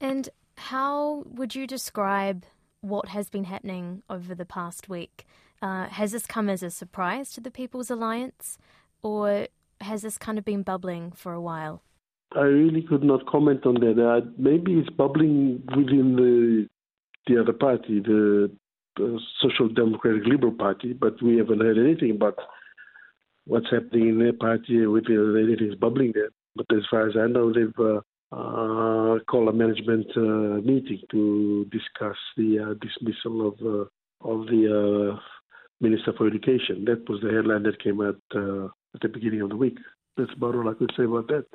And 0.01 0.29
how 0.57 1.25
would 1.27 1.55
you 1.55 1.67
describe 1.67 2.45
what 2.81 3.09
has 3.09 3.31
been 3.31 3.45
happening 3.45 4.03
over 4.11 4.35
the 4.35 4.45
past 4.45 4.89
week? 4.89 5.27
Uh, 5.63 5.87
has 5.87 6.13
this 6.13 6.27
come 6.27 6.49
as 6.49 6.63
a 6.63 6.71
surprise 6.71 7.31
to 7.33 7.41
the 7.41 7.51
People's 7.51 7.91
Alliance, 7.91 8.59
or 9.03 9.47
has 9.81 10.03
this 10.03 10.17
kind 10.19 10.39
of 10.39 10.45
been 10.45 10.63
bubbling 10.63 11.13
for 11.13 11.33
a 11.33 11.41
while? 11.41 11.83
I 12.35 12.43
really 12.43 12.83
could 12.83 13.03
not 13.03 13.27
comment 13.27 13.67
on 13.67 13.75
that. 13.75 13.99
Uh, 13.99 14.27
maybe 14.39 14.75
it's 14.75 14.91
bubbling 14.91 15.63
within 15.77 16.17
the 16.17 16.69
the 17.27 17.41
other 17.41 17.53
party, 17.53 18.01
the, 18.01 18.51
the 18.97 19.21
Social 19.41 19.69
Democratic 19.69 20.25
Liberal 20.27 20.53
Party, 20.53 20.95
but 20.95 21.21
we 21.23 21.37
haven't 21.37 21.61
heard 21.61 21.79
anything 21.79 22.13
about 22.13 22.39
what's 23.47 23.71
happening 23.71 24.21
in 24.21 24.37
party 24.39 24.87
with 24.87 25.05
anything's 25.09 25.75
bubbling 25.77 26.13
there. 26.15 26.31
But 26.57 26.67
as 26.73 26.83
far 26.91 27.09
as 27.09 27.17
I 27.17 27.27
know, 27.27 27.53
they've 27.53 27.73
uh, 27.79 28.01
uh, 28.33 29.19
called 29.29 29.49
a 29.49 29.53
management 29.53 30.07
uh, 30.17 30.61
meeting 30.63 31.01
to 31.11 31.67
discuss 31.73 32.17
the 32.37 32.59
uh, 32.61 32.75
dismissal 32.81 33.49
of 33.49 33.55
uh, 33.61 33.85
of 34.29 34.47
the 34.47 35.13
uh, 35.15 35.21
Minister 35.81 36.13
for 36.17 36.27
Education. 36.27 36.85
That 36.85 37.09
was 37.09 37.21
the 37.23 37.31
headline 37.31 37.63
that 37.65 37.83
came 37.83 38.01
out 38.01 38.21
at 38.95 39.01
the 39.01 39.09
beginning 39.09 39.41
of 39.41 39.49
the 39.49 39.57
week. 39.57 39.79
That's 40.17 40.33
about 40.37 40.55
all 40.55 40.69
I 40.69 40.75
could 40.75 40.93
say 40.97 41.05
about 41.05 41.29
that. 41.29 41.47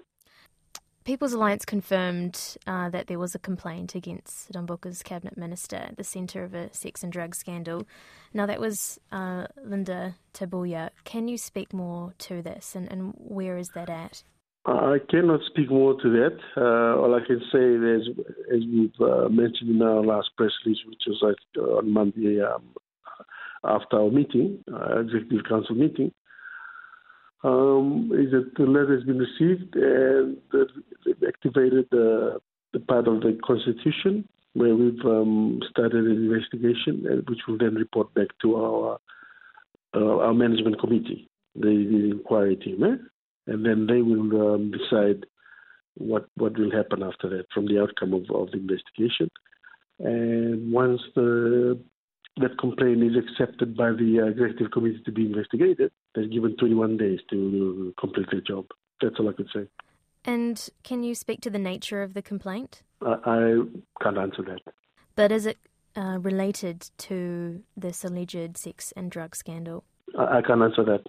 People's 1.05 1.33
Alliance 1.33 1.65
confirmed 1.65 2.57
uh, 2.65 2.89
that 2.89 3.05
there 3.05 3.19
was 3.19 3.35
a 3.35 3.39
complaint 3.39 3.93
against 3.93 4.51
Rabuka's 4.53 5.03
cabinet 5.03 5.37
minister 5.37 5.75
at 5.75 5.97
the 5.97 6.03
centre 6.03 6.43
of 6.43 6.55
a 6.55 6.73
sex 6.73 7.03
and 7.03 7.13
drug 7.13 7.35
scandal. 7.35 7.85
Now, 8.33 8.47
that 8.47 8.59
was 8.59 8.99
uh, 9.11 9.45
Linda 9.63 10.15
Tabuya. 10.33 10.89
Can 11.03 11.27
you 11.27 11.37
speak 11.37 11.73
more 11.73 12.15
to 12.17 12.41
this 12.41 12.75
and, 12.75 12.91
and 12.91 13.13
where 13.17 13.55
is 13.59 13.69
that 13.75 13.87
at? 13.87 14.23
I 14.65 14.97
cannot 15.07 15.41
speak 15.45 15.69
more 15.69 15.93
to 15.93 16.09
that. 16.09 16.39
Uh, 16.57 16.99
all 16.99 17.13
I 17.13 17.23
can 17.23 17.39
say 17.51 17.59
is, 17.59 18.07
as 18.51 18.63
we've 18.65 18.99
uh, 18.99 19.29
mentioned 19.29 19.69
in 19.69 19.81
our 19.83 20.03
last 20.03 20.31
press 20.35 20.49
release, 20.65 20.79
which 20.87 21.03
was 21.05 21.35
uh, 21.55 21.61
on 21.61 21.93
Monday 21.93 22.41
um, 22.41 22.63
after 23.63 23.97
our 23.97 24.09
meeting, 24.09 24.63
uh, 24.73 25.01
executive 25.01 25.45
council 25.47 25.75
meeting, 25.75 26.11
um, 27.45 28.09
is 28.13 28.31
that 28.31 28.51
the 28.57 28.63
letter 28.63 28.95
has 28.95 29.03
been 29.03 29.19
received 29.19 29.75
and 29.75 30.37
activated 31.27 31.85
the, 31.91 32.39
the 32.73 32.79
part 32.79 33.07
of 33.07 33.21
the 33.21 33.37
Constitution 33.45 34.27
where 34.53 34.75
we've 34.75 35.05
um, 35.05 35.59
started 35.69 36.05
an 36.05 36.31
investigation, 36.31 37.23
which 37.27 37.39
will 37.47 37.57
then 37.57 37.75
report 37.75 38.11
back 38.15 38.29
to 38.41 38.55
our 38.55 38.99
uh, 39.93 40.17
our 40.17 40.33
management 40.33 40.79
committee, 40.79 41.29
the, 41.55 41.61
the 41.61 42.11
inquiry 42.11 42.57
team, 42.57 42.83
eh? 42.83 42.95
and 43.47 43.65
then 43.65 43.87
they 43.87 44.01
will 44.01 44.55
um, 44.55 44.71
decide 44.71 45.25
what 45.93 46.25
what 46.35 46.57
will 46.57 46.71
happen 46.71 47.03
after 47.03 47.29
that 47.29 47.45
from 47.53 47.67
the 47.67 47.79
outcome 47.79 48.13
of, 48.13 48.23
of 48.33 48.51
the 48.51 48.57
investigation. 48.57 49.29
And 49.99 50.73
once 50.73 51.01
the 51.15 51.79
that 52.37 52.57
complaint 52.57 53.03
is 53.03 53.13
accepted 53.15 53.77
by 53.77 53.91
the 53.91 54.19
uh, 54.21 54.27
executive 54.27 54.71
committee 54.71 55.01
to 55.05 55.11
be 55.11 55.25
investigated, 55.25 55.91
they're 56.13 56.27
given 56.27 56.55
21 56.57 56.97
days 56.97 57.19
to 57.29 57.93
complete 57.99 58.27
their 58.31 58.41
job. 58.41 58.65
That's 59.01 59.15
all 59.19 59.29
I 59.29 59.33
could 59.33 59.49
say. 59.53 59.67
And 60.25 60.69
can 60.83 61.03
you 61.03 61.15
speak 61.15 61.41
to 61.41 61.49
the 61.49 61.59
nature 61.59 62.01
of 62.01 62.13
the 62.13 62.21
complaint? 62.21 62.81
I, 63.01 63.15
I 63.25 63.61
can't 64.01 64.17
answer 64.17 64.41
that. 64.43 64.61
But 65.15 65.31
is 65.31 65.45
it 65.45 65.57
uh, 65.95 66.17
related 66.19 66.89
to 66.97 67.63
this 67.77 68.03
alleged 68.03 68.57
sex 68.57 68.91
and 68.97 69.09
drug 69.09 69.35
scandal? 69.35 69.83
I, 70.17 70.37
I 70.37 70.41
can't 70.41 70.61
answer 70.61 70.83
that. 70.83 71.03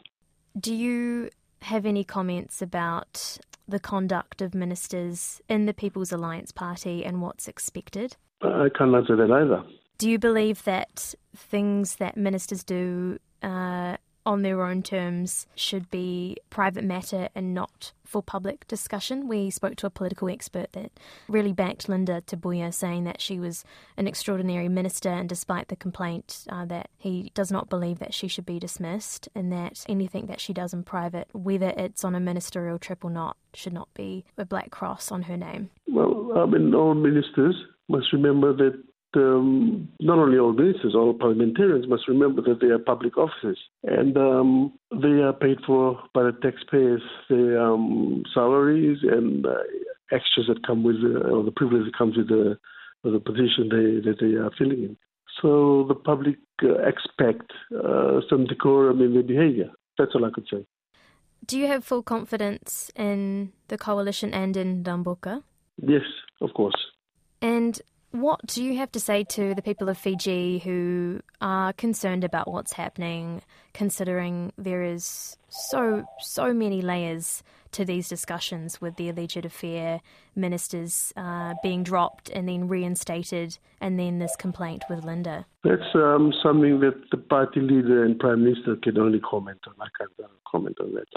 Do 0.58 0.74
you 0.74 1.30
have 1.62 1.86
any 1.86 2.04
comments 2.04 2.62
about 2.62 3.38
the 3.66 3.80
conduct 3.80 4.40
of 4.40 4.54
ministers 4.54 5.40
in 5.48 5.66
the 5.66 5.74
People's 5.74 6.12
Alliance 6.12 6.52
Party 6.52 7.04
and 7.04 7.20
what's 7.20 7.48
expected? 7.48 8.16
I 8.42 8.68
can't 8.76 8.94
answer 8.94 9.16
that 9.16 9.30
either. 9.30 9.64
Do 9.98 10.10
you 10.10 10.18
believe 10.18 10.64
that 10.64 11.14
things 11.34 11.96
that 11.96 12.16
ministers 12.16 12.62
do 12.62 13.18
uh, 13.42 13.96
on 14.26 14.42
their 14.42 14.62
own 14.62 14.82
terms 14.82 15.46
should 15.54 15.88
be 15.90 16.36
private 16.50 16.82
matter 16.82 17.28
and 17.34 17.54
not 17.54 17.92
for 18.04 18.22
public 18.22 18.66
discussion. 18.66 19.28
We 19.28 19.50
spoke 19.50 19.76
to 19.76 19.86
a 19.86 19.90
political 19.90 20.28
expert 20.28 20.72
that 20.72 20.90
really 21.28 21.52
backed 21.52 21.88
Linda 21.88 22.22
Tabuya, 22.26 22.74
saying 22.74 23.04
that 23.04 23.20
she 23.20 23.38
was 23.38 23.64
an 23.96 24.08
extraordinary 24.08 24.68
minister, 24.68 25.10
and 25.10 25.28
despite 25.28 25.68
the 25.68 25.76
complaint, 25.76 26.44
uh, 26.50 26.64
that 26.66 26.90
he 26.98 27.30
does 27.34 27.52
not 27.52 27.68
believe 27.68 28.00
that 28.00 28.14
she 28.14 28.26
should 28.26 28.46
be 28.46 28.58
dismissed, 28.58 29.28
and 29.34 29.52
that 29.52 29.84
anything 29.88 30.26
that 30.26 30.40
she 30.40 30.52
does 30.52 30.74
in 30.74 30.82
private, 30.82 31.28
whether 31.32 31.72
it's 31.76 32.04
on 32.04 32.14
a 32.14 32.20
ministerial 32.20 32.78
trip 32.78 33.04
or 33.04 33.10
not, 33.10 33.36
should 33.54 33.72
not 33.72 33.88
be 33.94 34.24
a 34.36 34.44
black 34.44 34.70
cross 34.70 35.12
on 35.12 35.22
her 35.22 35.36
name. 35.36 35.70
Well, 35.88 36.32
I 36.36 36.46
mean, 36.46 36.74
all 36.74 36.94
ministers 36.94 37.56
must 37.88 38.12
remember 38.12 38.52
that 38.52 38.82
um, 39.16 39.88
not 40.00 40.18
only 40.18 40.38
all 40.38 40.52
ministers, 40.52 40.94
all 40.94 41.14
parliamentarians 41.14 41.88
must 41.88 42.08
remember 42.08 42.42
that 42.42 42.60
they 42.60 42.68
are 42.68 42.78
public 42.78 43.16
officers 43.16 43.58
and 43.82 44.16
um, 44.16 44.72
they 44.90 45.22
are 45.22 45.32
paid 45.32 45.58
for 45.66 45.98
by 46.14 46.22
the 46.24 46.32
taxpayers. 46.42 47.02
Their 47.28 47.60
um, 47.60 48.22
salaries 48.34 48.98
and 49.02 49.44
uh, 49.44 49.54
extras 50.12 50.46
that 50.48 50.66
come 50.66 50.82
with, 50.84 51.00
the, 51.02 51.20
or 51.20 51.42
the 51.42 51.50
privilege 51.50 51.84
that 51.86 51.96
comes 51.96 52.16
with 52.16 52.28
the, 52.28 52.58
with 53.02 53.14
the 53.14 53.20
position 53.20 53.68
they, 53.70 54.08
that 54.08 54.18
they 54.20 54.36
are 54.36 54.50
filling 54.58 54.82
in. 54.84 54.96
So 55.42 55.84
the 55.88 55.94
public 55.94 56.36
uh, 56.62 56.78
expect 56.86 57.50
uh, 57.74 58.20
some 58.28 58.46
decorum 58.46 59.02
in 59.02 59.14
their 59.14 59.22
behaviour. 59.22 59.70
That's 59.98 60.12
all 60.14 60.24
I 60.24 60.30
could 60.30 60.46
say. 60.50 60.64
Do 61.44 61.58
you 61.58 61.66
have 61.66 61.84
full 61.84 62.02
confidence 62.02 62.90
in 62.96 63.52
the 63.68 63.78
coalition 63.78 64.32
and 64.32 64.56
in 64.56 64.82
Rabuka? 64.82 65.42
Yes, 65.76 66.02
of 66.40 66.54
course. 66.54 66.74
And 67.42 67.80
what 68.10 68.46
do 68.46 68.62
you 68.62 68.76
have 68.78 68.90
to 68.92 69.00
say 69.00 69.24
to 69.24 69.54
the 69.54 69.62
people 69.62 69.88
of 69.88 69.98
Fiji 69.98 70.58
who 70.58 71.20
are 71.40 71.72
concerned 71.72 72.24
about 72.24 72.50
what's 72.50 72.72
happening, 72.72 73.42
considering 73.74 74.52
there 74.56 74.82
is 74.82 75.36
so 75.48 76.04
so 76.20 76.52
many 76.52 76.82
layers 76.82 77.42
to 77.72 77.84
these 77.84 78.08
discussions 78.08 78.80
with 78.80 78.96
the 78.96 79.08
alleged 79.10 79.44
affair, 79.44 80.00
ministers 80.34 81.12
uh, 81.16 81.54
being 81.62 81.82
dropped 81.82 82.30
and 82.30 82.48
then 82.48 82.68
reinstated, 82.68 83.58
and 83.80 83.98
then 83.98 84.18
this 84.18 84.34
complaint 84.36 84.82
with 84.88 85.04
Linda? 85.04 85.44
That's 85.62 85.94
um, 85.94 86.32
something 86.42 86.80
that 86.80 86.94
the 87.10 87.18
party 87.18 87.60
leader 87.60 88.04
and 88.04 88.18
prime 88.18 88.44
minister 88.44 88.76
can 88.82 88.98
only 88.98 89.20
comment 89.20 89.58
on. 89.66 89.74
I 89.80 89.88
can't 89.98 90.30
comment 90.50 90.78
on 90.80 90.94
that. 90.94 91.08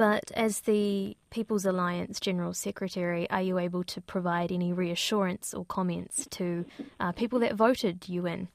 But 0.00 0.32
as 0.34 0.60
the 0.60 1.14
People's 1.28 1.66
Alliance 1.66 2.20
General 2.20 2.54
Secretary, 2.54 3.28
are 3.28 3.42
you 3.42 3.58
able 3.58 3.84
to 3.84 4.00
provide 4.00 4.50
any 4.50 4.72
reassurance 4.72 5.52
or 5.52 5.66
comments 5.66 6.26
to 6.30 6.64
uh, 6.98 7.12
people 7.12 7.38
that 7.40 7.54
voted 7.54 8.08
you 8.08 8.24
in? 8.24 8.48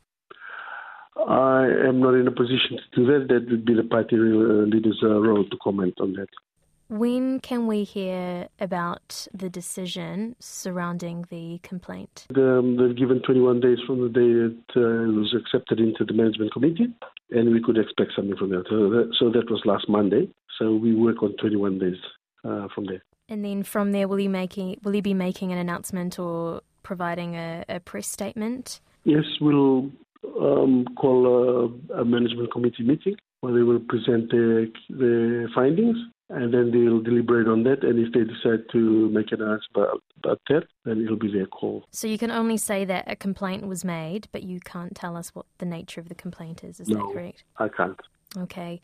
I 1.15 1.67
am 1.87 1.99
not 1.99 2.15
in 2.15 2.27
a 2.27 2.31
position 2.31 2.79
to 2.79 2.95
do 2.95 3.05
that. 3.05 3.27
That 3.27 3.47
would 3.51 3.63
be 3.63 3.75
the 3.75 3.83
party 3.83 4.15
uh, 4.15 4.65
leader's 4.73 4.99
uh, 5.03 5.21
role 5.21 5.45
to 5.47 5.57
comment 5.63 5.93
on 6.01 6.13
that. 6.13 6.29
When 6.87 7.39
can 7.41 7.67
we 7.67 7.83
hear 7.83 8.47
about 8.59 9.27
the 9.31 9.47
decision 9.47 10.35
surrounding 10.39 11.25
the 11.29 11.59
complaint? 11.61 12.25
The, 12.29 12.57
um, 12.57 12.77
they've 12.77 12.97
given 12.97 13.21
21 13.21 13.59
days 13.59 13.77
from 13.85 14.01
the 14.01 14.09
day 14.09 14.21
it 14.49 14.77
uh, 14.77 15.13
was 15.13 15.35
accepted 15.37 15.79
into 15.79 16.05
the 16.05 16.13
management 16.13 16.53
committee, 16.53 16.87
and 17.29 17.51
we 17.53 17.61
could 17.61 17.77
expect 17.77 18.13
something 18.15 18.35
from 18.35 18.49
that. 18.49 18.65
So 18.67 18.89
that, 18.89 19.13
so 19.19 19.29
that 19.29 19.51
was 19.51 19.61
last 19.65 19.87
Monday. 19.87 20.27
So 20.59 20.75
we 20.75 20.95
work 20.95 21.21
on 21.23 21.35
21 21.37 21.79
days 21.79 21.95
uh, 22.43 22.67
from 22.73 22.85
there. 22.85 23.03
And 23.27 23.43
then 23.43 23.63
from 23.63 23.91
there, 23.91 24.07
will 24.07 24.19
you 24.19 24.29
making 24.29 24.79
will 24.83 24.95
you 24.95 25.01
be 25.01 25.13
making 25.13 25.51
an 25.51 25.57
announcement 25.57 26.19
or 26.19 26.61
providing 26.83 27.35
a, 27.35 27.65
a 27.67 27.79
press 27.79 28.07
statement? 28.07 28.79
Yes, 29.03 29.23
we'll 29.41 29.91
um, 30.39 30.85
call 30.95 31.27
a, 31.27 32.01
a, 32.01 32.05
management 32.05 32.51
committee 32.51 32.83
meeting 32.83 33.15
where 33.41 33.53
they 33.53 33.61
will 33.61 33.79
present 33.79 34.31
their, 34.31 34.65
their 34.89 35.49
findings 35.53 35.97
and 36.29 36.53
then 36.53 36.71
they'll 36.71 37.01
deliberate 37.01 37.47
on 37.47 37.63
that. 37.63 37.83
And 37.83 37.99
if 37.99 38.13
they 38.13 38.21
decide 38.21 38.65
to 38.71 39.09
make 39.09 39.31
an 39.31 39.41
announcement 39.41 39.75
about, 39.75 40.03
about 40.17 40.41
that, 40.49 40.63
then 40.83 41.03
it'll 41.03 41.17
be 41.17 41.31
their 41.31 41.45
call. 41.45 41.85
So 41.91 42.07
you 42.07 42.17
can 42.17 42.31
only 42.31 42.57
say 42.57 42.85
that 42.85 43.05
a 43.07 43.15
complaint 43.15 43.67
was 43.67 43.85
made, 43.85 44.27
but 44.31 44.43
you 44.43 44.59
can't 44.59 44.95
tell 44.95 45.15
us 45.15 45.35
what 45.35 45.45
the 45.59 45.65
nature 45.65 46.01
of 46.01 46.09
the 46.09 46.15
complaint 46.15 46.63
is. 46.63 46.79
Is 46.79 46.89
no, 46.89 46.97
that 46.97 47.13
correct? 47.13 47.43
I 47.57 47.67
can't. 47.67 47.99
Okay. 48.37 48.81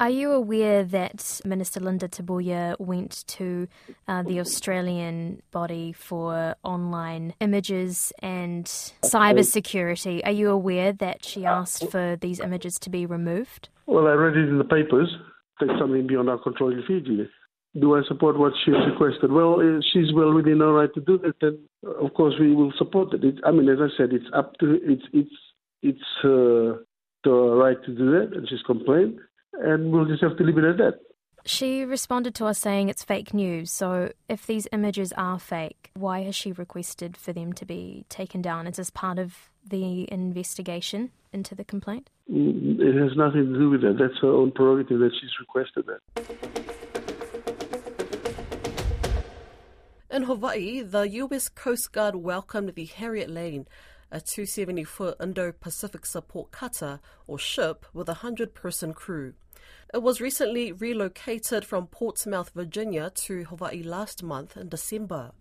Are 0.00 0.08
you 0.08 0.32
aware 0.32 0.82
that 0.82 1.42
Minister 1.44 1.78
Linda 1.78 2.08
Tabuya 2.08 2.74
went 2.80 3.22
to 3.26 3.68
uh, 4.08 4.22
the 4.22 4.40
Australian 4.40 5.42
body 5.50 5.92
for 5.92 6.56
online 6.64 7.34
images 7.38 8.10
and 8.20 8.64
cyber 8.64 9.44
security? 9.44 10.24
Are 10.24 10.32
you 10.32 10.48
aware 10.48 10.94
that 10.94 11.22
she 11.22 11.44
asked 11.44 11.90
for 11.90 12.16
these 12.16 12.40
images 12.40 12.78
to 12.78 12.88
be 12.88 13.04
removed? 13.04 13.68
Well, 13.86 14.06
I 14.06 14.12
read 14.12 14.38
it 14.38 14.48
in 14.48 14.56
the 14.56 14.64
papers. 14.64 15.14
That's 15.60 15.78
something 15.78 16.06
beyond 16.06 16.30
our 16.30 16.38
control 16.38 16.72
in 16.72 16.82
Fiji. 16.88 17.28
Do 17.78 17.94
I 17.94 18.00
support 18.08 18.38
what 18.38 18.54
she's 18.64 18.74
requested? 18.90 19.30
Well, 19.30 19.60
she's 19.92 20.14
well 20.14 20.32
within 20.32 20.60
her 20.60 20.72
right 20.72 20.94
to 20.94 21.00
do 21.02 21.18
that. 21.18 21.34
Then, 21.42 21.58
of 22.00 22.14
course, 22.14 22.36
we 22.40 22.54
will 22.54 22.72
support 22.78 23.12
it. 23.12 23.22
it 23.22 23.34
I 23.44 23.50
mean, 23.50 23.68
as 23.68 23.80
I 23.82 23.94
said, 23.98 24.14
it's 24.14 24.24
up 24.34 24.54
to 24.60 24.80
it's 24.82 25.04
it's 25.12 25.36
it's 25.82 26.24
uh, 26.24 26.80
the 27.22 27.30
right 27.30 27.76
to 27.84 27.94
do 27.94 28.10
that, 28.12 28.30
and 28.34 28.48
she's 28.48 28.62
complained 28.62 29.20
and 29.60 29.92
we'll 29.92 30.06
just 30.06 30.22
have 30.22 30.36
to 30.36 30.44
leave 30.44 30.58
it 30.58 30.64
at 30.64 30.76
that. 30.78 31.00
She 31.44 31.84
responded 31.84 32.34
to 32.36 32.46
us 32.46 32.58
saying 32.58 32.88
it's 32.88 33.02
fake 33.02 33.32
news. 33.32 33.72
So, 33.72 34.12
if 34.28 34.46
these 34.46 34.68
images 34.72 35.12
are 35.16 35.38
fake, 35.38 35.90
why 35.94 36.22
has 36.22 36.34
she 36.34 36.52
requested 36.52 37.16
for 37.16 37.32
them 37.32 37.54
to 37.54 37.64
be 37.64 38.04
taken 38.08 38.42
down? 38.42 38.66
Is 38.66 38.76
this 38.76 38.90
part 38.90 39.18
of 39.18 39.50
the 39.66 40.10
investigation 40.12 41.10
into 41.32 41.54
the 41.54 41.64
complaint? 41.64 42.10
Mm, 42.30 42.80
it 42.80 42.94
has 43.00 43.16
nothing 43.16 43.52
to 43.52 43.58
do 43.58 43.70
with 43.70 43.80
that. 43.82 43.96
That's 43.98 44.20
her 44.20 44.28
own 44.28 44.52
prerogative 44.52 44.98
that 45.00 45.12
she's 45.18 45.30
requested 45.40 45.86
that. 45.86 46.00
In 50.10 50.24
Hawaii, 50.24 50.82
the 50.82 51.08
US 51.08 51.48
Coast 51.48 51.92
Guard 51.92 52.16
welcomed 52.16 52.74
the 52.74 52.84
Harriet 52.84 53.30
Lane, 53.30 53.66
a 54.10 54.20
270 54.20 54.84
foot 54.84 55.16
Indo 55.22 55.52
Pacific 55.52 56.04
support 56.04 56.50
cutter 56.50 57.00
or 57.26 57.38
ship 57.38 57.86
with 57.94 58.08
a 58.08 58.20
100 58.20 58.52
person 58.54 58.92
crew. 58.92 59.34
It 59.92 60.04
was 60.04 60.20
recently 60.20 60.70
relocated 60.70 61.64
from 61.64 61.88
Portsmouth, 61.88 62.50
Virginia 62.54 63.10
to 63.10 63.42
Hawaii 63.42 63.82
last 63.82 64.22
month 64.22 64.56
in 64.56 64.68
December. 64.68 65.32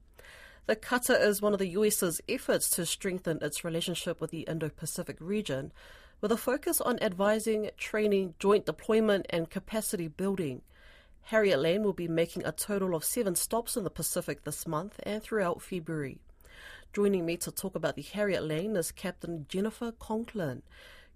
The 0.66 0.76
cutter 0.76 1.16
is 1.16 1.40
one 1.40 1.54
of 1.54 1.60
the 1.60 1.68
US's 1.68 2.20
efforts 2.28 2.68
to 2.72 2.88
strengthen 2.88 3.44
its 3.44 3.64
relationship 3.64 4.20
with 4.20 4.32
the 4.32 4.48
Indo 4.50 4.70
Pacific 4.70 5.18
region, 5.20 5.72
with 6.20 6.32
a 6.32 6.38
focus 6.38 6.82
on 6.82 6.98
advising, 7.00 7.70
training, 7.78 8.34
joint 8.40 8.66
deployment, 8.66 9.28
and 9.30 9.52
capacity 9.52 10.08
building. 10.08 10.64
Harriet 11.26 11.60
Lane 11.60 11.84
will 11.84 11.94
be 11.94 12.08
making 12.08 12.44
a 12.44 12.52
total 12.52 12.96
of 12.96 13.06
seven 13.06 13.36
stops 13.36 13.78
in 13.78 13.84
the 13.84 13.92
Pacific 13.92 14.46
this 14.46 14.66
month 14.66 15.00
and 15.04 15.22
throughout 15.22 15.62
February. 15.62 16.18
Joining 16.92 17.24
me 17.24 17.38
to 17.38 17.52
talk 17.52 17.76
about 17.76 17.96
the 17.96 18.02
Harriet 18.02 18.44
Lane 18.44 18.76
is 18.76 18.92
Captain 18.92 19.46
Jennifer 19.48 19.92
Conklin. 19.92 20.64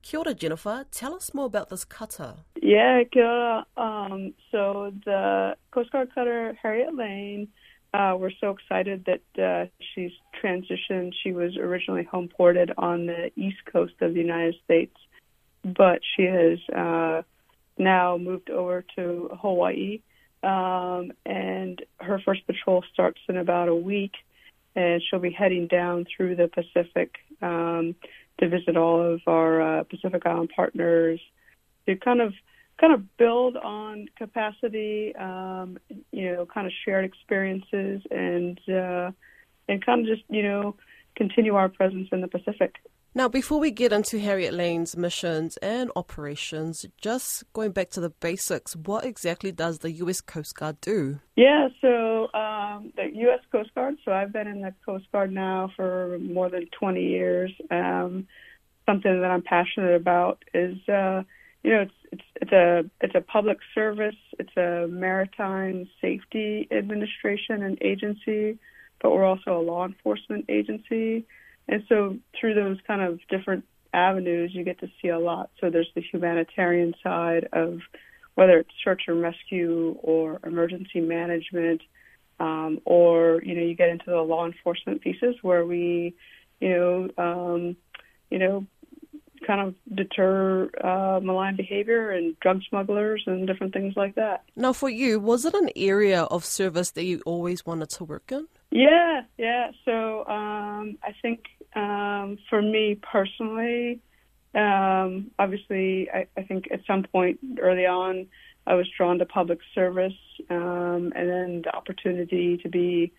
Kia 0.03 0.19
ora, 0.19 0.33
Jennifer. 0.33 0.85
Tell 0.91 1.15
us 1.15 1.33
more 1.33 1.45
about 1.45 1.69
this 1.69 1.85
cutter. 1.85 2.35
Yeah, 2.61 3.03
kia 3.11 3.25
ora. 3.25 3.65
Um, 3.77 4.33
so 4.51 4.93
the 5.05 5.55
Coast 5.71 5.91
Guard 5.91 6.13
cutter 6.13 6.57
Harriet 6.61 6.93
Lane, 6.93 7.47
uh, 7.93 8.15
we're 8.19 8.31
so 8.41 8.49
excited 8.49 9.05
that 9.05 9.41
uh, 9.41 9.69
she's 9.93 10.11
transitioned. 10.43 11.13
She 11.23 11.31
was 11.31 11.55
originally 11.55 12.03
home 12.03 12.27
ported 12.27 12.71
on 12.77 13.05
the 13.05 13.31
east 13.37 13.63
coast 13.71 13.93
of 14.01 14.13
the 14.13 14.19
United 14.19 14.55
States, 14.65 14.95
but 15.63 16.01
she 16.15 16.23
has 16.23 16.59
uh, 16.75 17.21
now 17.77 18.17
moved 18.17 18.49
over 18.49 18.83
to 18.97 19.29
Hawaii. 19.41 20.01
Um, 20.43 21.13
and 21.25 21.81
her 22.01 22.19
first 22.25 22.45
patrol 22.45 22.83
starts 22.91 23.21
in 23.29 23.37
about 23.37 23.69
a 23.69 23.75
week, 23.75 24.13
and 24.75 25.01
she'll 25.01 25.19
be 25.19 25.31
heading 25.31 25.67
down 25.67 26.05
through 26.17 26.35
the 26.35 26.49
Pacific 26.49 27.15
um, 27.41 27.95
to 28.39 28.49
visit 28.49 28.77
all 28.77 29.13
of 29.13 29.21
our 29.27 29.79
uh, 29.79 29.83
Pacific 29.83 30.23
Island 30.25 30.51
partners 30.55 31.19
to 31.87 31.95
kind 31.95 32.21
of 32.21 32.33
kind 32.79 32.93
of 32.93 33.17
build 33.17 33.55
on 33.55 34.07
capacity, 34.17 35.15
um, 35.15 35.77
you 36.11 36.33
know, 36.33 36.45
kind 36.45 36.65
of 36.65 36.73
shared 36.85 37.05
experiences, 37.05 38.01
and 38.09 38.59
uh, 38.69 39.11
and 39.69 39.85
kind 39.85 40.01
of 40.01 40.07
just 40.07 40.23
you 40.29 40.43
know 40.43 40.75
continue 41.15 41.55
our 41.55 41.69
presence 41.69 42.09
in 42.11 42.21
the 42.21 42.27
Pacific. 42.27 42.75
Now, 43.15 43.27
before 43.27 43.59
we 43.59 43.69
get 43.69 43.93
into 43.93 44.19
Harriet 44.19 44.55
Lane's 44.55 44.97
missions 44.97 45.57
and 45.57 45.91
operations, 45.95 46.83
just 46.99 47.43
going 47.53 47.71
back 47.71 47.91
to 47.91 47.99
the 47.99 48.09
basics, 48.09 48.75
what 48.75 49.05
exactly 49.05 49.51
does 49.51 49.79
the 49.79 49.91
U.S. 49.91 50.19
Coast 50.19 50.55
Guard 50.55 50.81
do? 50.81 51.19
Yeah, 51.35 51.67
so 51.79 52.33
um, 52.33 52.91
the 52.95 53.11
U.S. 53.13 53.41
Coast 53.51 53.69
Guard, 53.75 53.97
so 54.03 54.11
I've 54.11 54.33
been 54.33 54.47
in 54.47 54.61
the 54.61 54.73
Coast 54.83 55.05
Guard 55.11 55.31
now 55.31 55.69
for 55.75 56.17
more 56.19 56.49
than 56.49 56.67
20 56.79 57.03
years. 57.03 57.51
Um, 57.69 58.27
something 58.87 59.21
that 59.21 59.29
I'm 59.29 59.43
passionate 59.43 59.93
about 59.93 60.43
is, 60.51 60.77
uh, 60.89 61.21
you 61.63 61.71
know, 61.71 61.81
it's, 61.81 61.93
it's, 62.11 62.23
it's 62.41 62.51
a 62.51 62.83
it's 62.99 63.15
a 63.15 63.21
public 63.21 63.59
service, 63.75 64.15
it's 64.39 64.57
a 64.57 64.87
maritime 64.89 65.87
safety 66.01 66.67
administration 66.71 67.61
and 67.61 67.77
agency, 67.81 68.57
but 69.01 69.11
we're 69.11 69.23
also 69.23 69.59
a 69.59 69.61
law 69.61 69.85
enforcement 69.85 70.45
agency. 70.49 71.27
And 71.67 71.83
so 71.87 72.17
through 72.39 72.55
those 72.55 72.77
kind 72.85 73.01
of 73.01 73.19
different 73.29 73.65
avenues, 73.93 74.51
you 74.53 74.63
get 74.63 74.79
to 74.79 74.89
see 75.01 75.09
a 75.09 75.19
lot. 75.19 75.49
So 75.61 75.69
there's 75.69 75.89
the 75.95 76.01
humanitarian 76.01 76.93
side 77.03 77.47
of 77.53 77.79
whether 78.35 78.57
it's 78.59 78.69
search 78.83 79.03
and 79.07 79.21
rescue 79.21 79.95
or 80.01 80.39
emergency 80.45 80.99
management, 80.99 81.81
um, 82.39 82.79
or 82.85 83.41
you 83.43 83.55
know 83.55 83.61
you 83.61 83.75
get 83.75 83.89
into 83.89 84.05
the 84.07 84.21
law 84.21 84.45
enforcement 84.45 85.01
pieces 85.01 85.35
where 85.41 85.65
we, 85.65 86.15
you 86.59 86.69
know, 86.69 87.09
um, 87.17 87.75
you 88.31 88.39
know, 88.39 88.65
kind 89.45 89.61
of 89.61 89.75
deter 89.95 90.69
uh, 90.83 91.19
malign 91.21 91.55
behavior 91.55 92.11
and 92.11 92.39
drug 92.39 92.61
smugglers 92.69 93.23
and 93.27 93.45
different 93.45 93.73
things 93.73 93.93
like 93.95 94.15
that. 94.15 94.43
Now, 94.55 94.73
for 94.73 94.89
you, 94.89 95.19
was 95.19 95.45
it 95.45 95.53
an 95.53 95.69
area 95.75 96.23
of 96.23 96.43
service 96.43 96.91
that 96.91 97.03
you 97.03 97.21
always 97.25 97.65
wanted 97.65 97.89
to 97.91 98.03
work 98.03 98.31
in? 98.31 98.47
Yeah, 98.73 99.21
yeah. 99.37 99.69
So 99.85 100.25
um, 100.25 100.97
I 101.03 101.13
think 101.21 101.43
um, 101.75 102.39
for 102.49 102.59
me 102.59 102.99
personally, 103.11 103.99
um, 104.55 105.29
obviously, 105.37 106.09
I, 106.11 106.25
I 106.35 106.41
think 106.41 106.69
at 106.71 106.79
some 106.87 107.03
point 107.03 107.39
early 107.61 107.85
on, 107.85 108.25
I 108.65 108.73
was 108.73 108.89
drawn 108.97 109.19
to 109.19 109.25
public 109.25 109.59
service, 109.75 110.17
um, 110.49 111.13
and 111.15 111.29
then 111.29 111.61
the 111.63 111.75
opportunity 111.75 112.57
to 112.63 112.69
be 112.69 113.11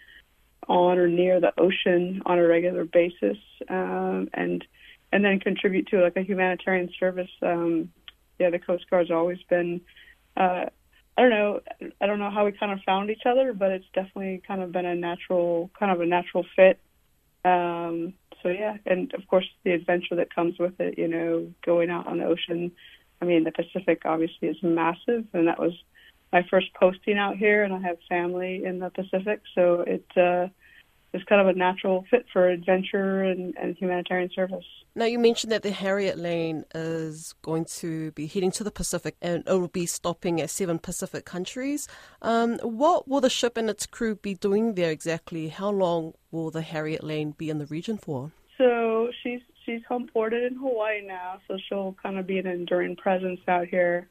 on 0.67 0.99
or 0.99 1.07
near 1.07 1.39
the 1.41 1.53
ocean 1.57 2.23
on 2.27 2.39
a 2.41 2.47
regular 2.47 2.85
basis, 2.85 3.39
um, 3.69 4.29
and 4.35 4.65
and 5.13 5.25
then 5.25 5.39
contribute 5.39 5.87
to 5.89 6.03
like 6.03 6.17
a 6.17 6.23
humanitarian 6.23 6.91
service. 6.99 7.31
Um, 7.43 7.93
yeah, 8.41 8.51
the 8.51 8.59
Coast 8.59 8.91
Guard's 8.91 9.13
always 9.13 9.39
been. 9.49 9.83
Uh, 10.37 10.65
I 11.17 11.23
don't 11.23 11.31
know. 11.31 11.61
I 12.01 12.07
don't 12.07 12.19
know 12.19 12.31
how 12.31 12.45
we 12.45 12.53
kind 12.53 12.73
of 12.73 12.81
found 12.85 13.11
each 13.11 13.23
other, 13.25 13.53
but 13.53 13.71
it's 13.71 13.87
definitely 13.95 14.43
kind 14.47 14.63
of 14.63 14.73
been 14.73 14.87
a 14.87 14.95
natural, 14.95 15.71
kind 15.79 15.93
of 15.93 16.01
a 16.01 16.07
natural 16.07 16.45
fit. 16.57 16.81
Um, 17.45 18.15
so 18.43 18.49
yeah, 18.49 18.77
and 18.87 19.13
of 19.15 19.27
course 19.29 19.47
the 19.65 19.73
adventure 19.73 20.17
that 20.17 20.35
comes 20.35 20.59
with 20.59 20.81
it. 20.81 20.99
You 20.99 21.09
know, 21.09 21.53
going 21.65 21.91
out 21.91 22.07
on 22.07 22.19
the 22.19 22.25
ocean. 22.25 22.73
I 23.23 23.27
mean, 23.27 23.45
the 23.45 23.53
Pacific 23.53 24.03
obviously 24.05 24.49
is 24.49 24.57
massive, 24.63 25.25
and 25.33 25.47
that 25.47 25.59
was 25.59 25.73
my 26.33 26.45
first 26.51 26.75
posting 26.75 27.17
out 27.17 27.37
here, 27.37 27.63
and 27.63 27.73
I 27.73 27.79
have 27.79 27.97
family 28.09 28.65
in 28.65 28.81
the 28.81 28.91
Pacific, 28.91 29.41
so 29.55 29.85
it 29.87 30.05
uh, 30.17 30.49
is 31.15 31.23
kind 31.25 31.41
of 31.41 31.47
a 31.47 31.59
natural 31.59 32.05
fit 32.11 32.27
for 32.33 32.49
adventure 32.49 33.23
and, 33.23 33.55
and 33.57 33.77
humanitarian 33.77 34.31
service. 34.35 34.65
Now, 34.97 35.07
you 35.07 35.19
mentioned 35.19 35.53
that 35.53 35.63
the 35.63 35.71
Harriet 35.71 36.19
Lane 36.19 36.65
is 36.75 37.35
going 37.43 37.65
to 37.81 38.11
be 38.13 38.27
heading 38.27 38.51
to 38.53 38.65
the 38.65 38.71
Pacific 38.71 39.17
and 39.23 39.43
it 39.47 39.53
will 39.53 39.69
be 39.69 39.87
stopping 39.87 40.41
at 40.41 40.51
seven 40.51 40.79
Pacific 40.79 41.25
countries. 41.25 41.89
Um, 42.21 42.59
what 42.59 43.09
will 43.09 43.21
the 43.21 43.31
ship 43.31 43.57
and 43.57 43.71
its 43.71 43.87
crew 43.87 44.17
be 44.17 44.35
doing 44.35 44.75
there 44.75 44.91
exactly? 44.91 45.49
How 45.49 45.71
long 45.71 46.15
will 46.31 46.51
the 46.51 46.63
Harriet 46.63 47.03
Lane 47.03 47.33
be 47.33 47.49
in 47.49 47.59
the 47.59 47.67
region 47.67 47.97
for? 47.97 48.33
So 48.59 49.11
she's 49.23 49.41
she's 49.65 49.81
home 49.89 50.09
ported 50.13 50.53
in 50.53 50.59
Hawaii 50.59 51.05
now, 51.05 51.41
so 51.49 51.59
she'll 51.69 51.97
kind 52.03 52.19
of 52.19 52.27
be 52.27 52.39
an 52.39 52.47
enduring 52.47 52.97
presence 52.97 53.41
out 53.49 53.67
here. 53.67 54.09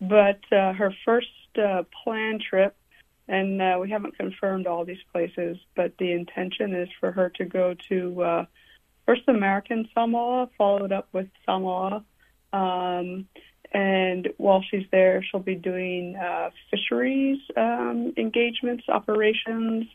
But 0.00 0.40
uh, 0.50 0.72
her 0.72 0.94
first 1.04 1.28
uh, 1.62 1.82
planned 2.02 2.42
trip, 2.48 2.74
and 3.32 3.62
uh, 3.62 3.78
we 3.80 3.88
haven't 3.88 4.18
confirmed 4.18 4.66
all 4.66 4.84
these 4.84 5.02
places, 5.10 5.56
but 5.74 5.96
the 5.98 6.12
intention 6.12 6.74
is 6.74 6.90
for 7.00 7.10
her 7.10 7.30
to 7.30 7.46
go 7.46 7.74
to 7.88 8.22
uh, 8.22 8.44
first 9.06 9.22
American 9.26 9.88
Samoa, 9.94 10.50
followed 10.58 10.92
up 10.92 11.08
with 11.14 11.28
Samoa. 11.46 12.04
Um, 12.52 13.26
and 13.72 14.28
while 14.36 14.62
she's 14.70 14.84
there, 14.92 15.24
she'll 15.24 15.40
be 15.40 15.54
doing 15.54 16.14
uh, 16.14 16.50
fisheries 16.70 17.38
um, 17.56 18.12
engagements, 18.18 18.84
operations, 18.90 19.86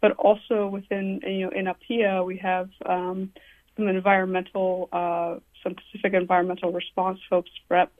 but 0.00 0.10
also 0.16 0.66
within, 0.66 1.20
you 1.24 1.46
know, 1.46 1.50
in 1.50 1.68
APIA, 1.68 2.24
we 2.24 2.38
have 2.38 2.70
um, 2.86 3.30
some 3.76 3.86
environmental, 3.86 4.88
uh, 4.92 5.36
some 5.62 5.76
Pacific 5.76 6.12
environmental 6.14 6.72
response 6.72 7.20
folks 7.30 7.50
rep 7.68 7.92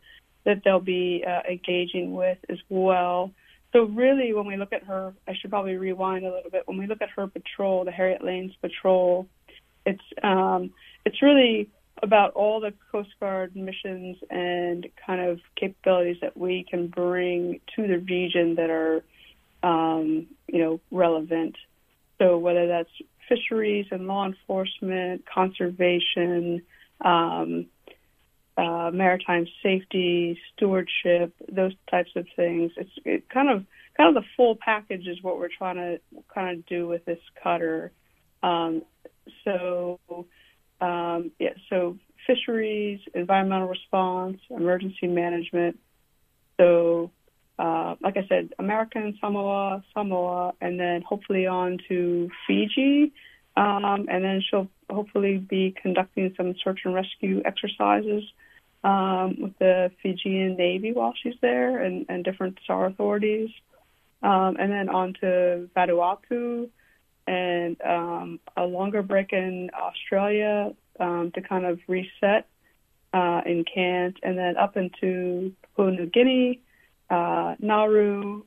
that 0.44 0.62
they'll 0.64 0.80
be 0.80 1.24
uh, 1.24 1.42
engaging 1.48 2.12
with 2.12 2.38
as 2.48 2.58
well. 2.68 3.30
So 3.72 3.84
really, 3.84 4.32
when 4.32 4.46
we 4.46 4.56
look 4.56 4.72
at 4.72 4.84
her, 4.84 5.14
I 5.28 5.34
should 5.34 5.50
probably 5.50 5.76
rewind 5.76 6.24
a 6.24 6.32
little 6.32 6.50
bit. 6.50 6.66
When 6.66 6.78
we 6.78 6.86
look 6.86 7.02
at 7.02 7.10
her 7.10 7.26
patrol, 7.28 7.84
the 7.84 7.92
Harriet 7.92 8.24
Lane's 8.24 8.54
patrol, 8.60 9.28
it's 9.86 10.02
um, 10.22 10.72
it's 11.04 11.22
really 11.22 11.68
about 12.02 12.32
all 12.32 12.60
the 12.60 12.72
Coast 12.90 13.10
Guard 13.20 13.54
missions 13.54 14.16
and 14.30 14.86
kind 15.06 15.20
of 15.20 15.40
capabilities 15.56 16.16
that 16.22 16.36
we 16.36 16.64
can 16.68 16.88
bring 16.88 17.60
to 17.76 17.86
the 17.86 17.98
region 17.98 18.54
that 18.56 18.70
are, 18.70 19.04
um, 19.62 20.26
you 20.46 20.58
know, 20.58 20.80
relevant. 20.90 21.56
So 22.18 22.38
whether 22.38 22.66
that's 22.66 22.90
fisheries 23.28 23.86
and 23.90 24.06
law 24.06 24.26
enforcement, 24.26 25.24
conservation, 25.32 26.62
um, 27.02 27.66
uh, 28.56 28.90
maritime 28.92 29.46
safety, 29.62 30.38
stewardship, 30.52 31.34
those 31.50 31.72
types 31.90 32.10
of 32.16 32.26
things. 32.36 32.72
It's 32.76 32.90
it 33.04 33.28
kind 33.28 33.48
of 33.48 33.64
kind 33.96 34.14
of 34.14 34.22
the 34.22 34.28
full 34.36 34.56
package 34.56 35.06
is 35.06 35.22
what 35.22 35.38
we're 35.38 35.48
trying 35.56 35.76
to 35.76 36.00
kind 36.32 36.58
of 36.58 36.66
do 36.66 36.86
with 36.88 37.04
this 37.04 37.20
cutter. 37.42 37.92
Um, 38.42 38.82
so 39.44 40.00
um, 40.80 41.30
yeah, 41.38 41.54
so 41.68 41.96
fisheries, 42.26 43.00
environmental 43.14 43.68
response, 43.68 44.38
emergency 44.50 45.06
management. 45.06 45.78
So 46.58 47.10
uh, 47.58 47.94
like 48.02 48.16
I 48.16 48.26
said, 48.28 48.54
American 48.58 49.18
Samoa, 49.20 49.84
Samoa, 49.92 50.54
and 50.60 50.80
then 50.80 51.02
hopefully 51.02 51.46
on 51.46 51.78
to 51.88 52.30
Fiji. 52.46 53.12
Um, 53.56 54.06
and 54.08 54.24
then 54.24 54.42
she'll 54.48 54.68
hopefully 54.88 55.36
be 55.36 55.74
conducting 55.82 56.32
some 56.36 56.54
search 56.64 56.80
and 56.84 56.94
rescue 56.94 57.42
exercises 57.44 58.24
um, 58.82 59.36
with 59.40 59.58
the 59.58 59.90
Fijian 60.02 60.56
Navy 60.56 60.92
while 60.92 61.14
she's 61.22 61.34
there 61.40 61.82
and, 61.82 62.06
and 62.08 62.24
different 62.24 62.58
SAR 62.66 62.86
authorities. 62.86 63.50
Um, 64.22 64.56
and 64.58 64.70
then 64.70 64.88
on 64.88 65.14
to 65.20 65.68
Vanuatu 65.74 66.68
and 67.26 67.80
um, 67.82 68.40
a 68.56 68.64
longer 68.64 69.02
break 69.02 69.32
in 69.32 69.70
Australia 69.74 70.74
um, 70.98 71.30
to 71.34 71.40
kind 71.40 71.64
of 71.64 71.78
reset 71.88 72.46
uh, 73.12 73.40
in 73.44 73.64
Cairns, 73.64 74.14
and 74.22 74.38
then 74.38 74.56
up 74.56 74.76
into 74.76 75.52
Papua 75.62 75.90
New 75.90 76.06
Guinea, 76.06 76.60
uh, 77.08 77.56
Nauru, 77.58 78.44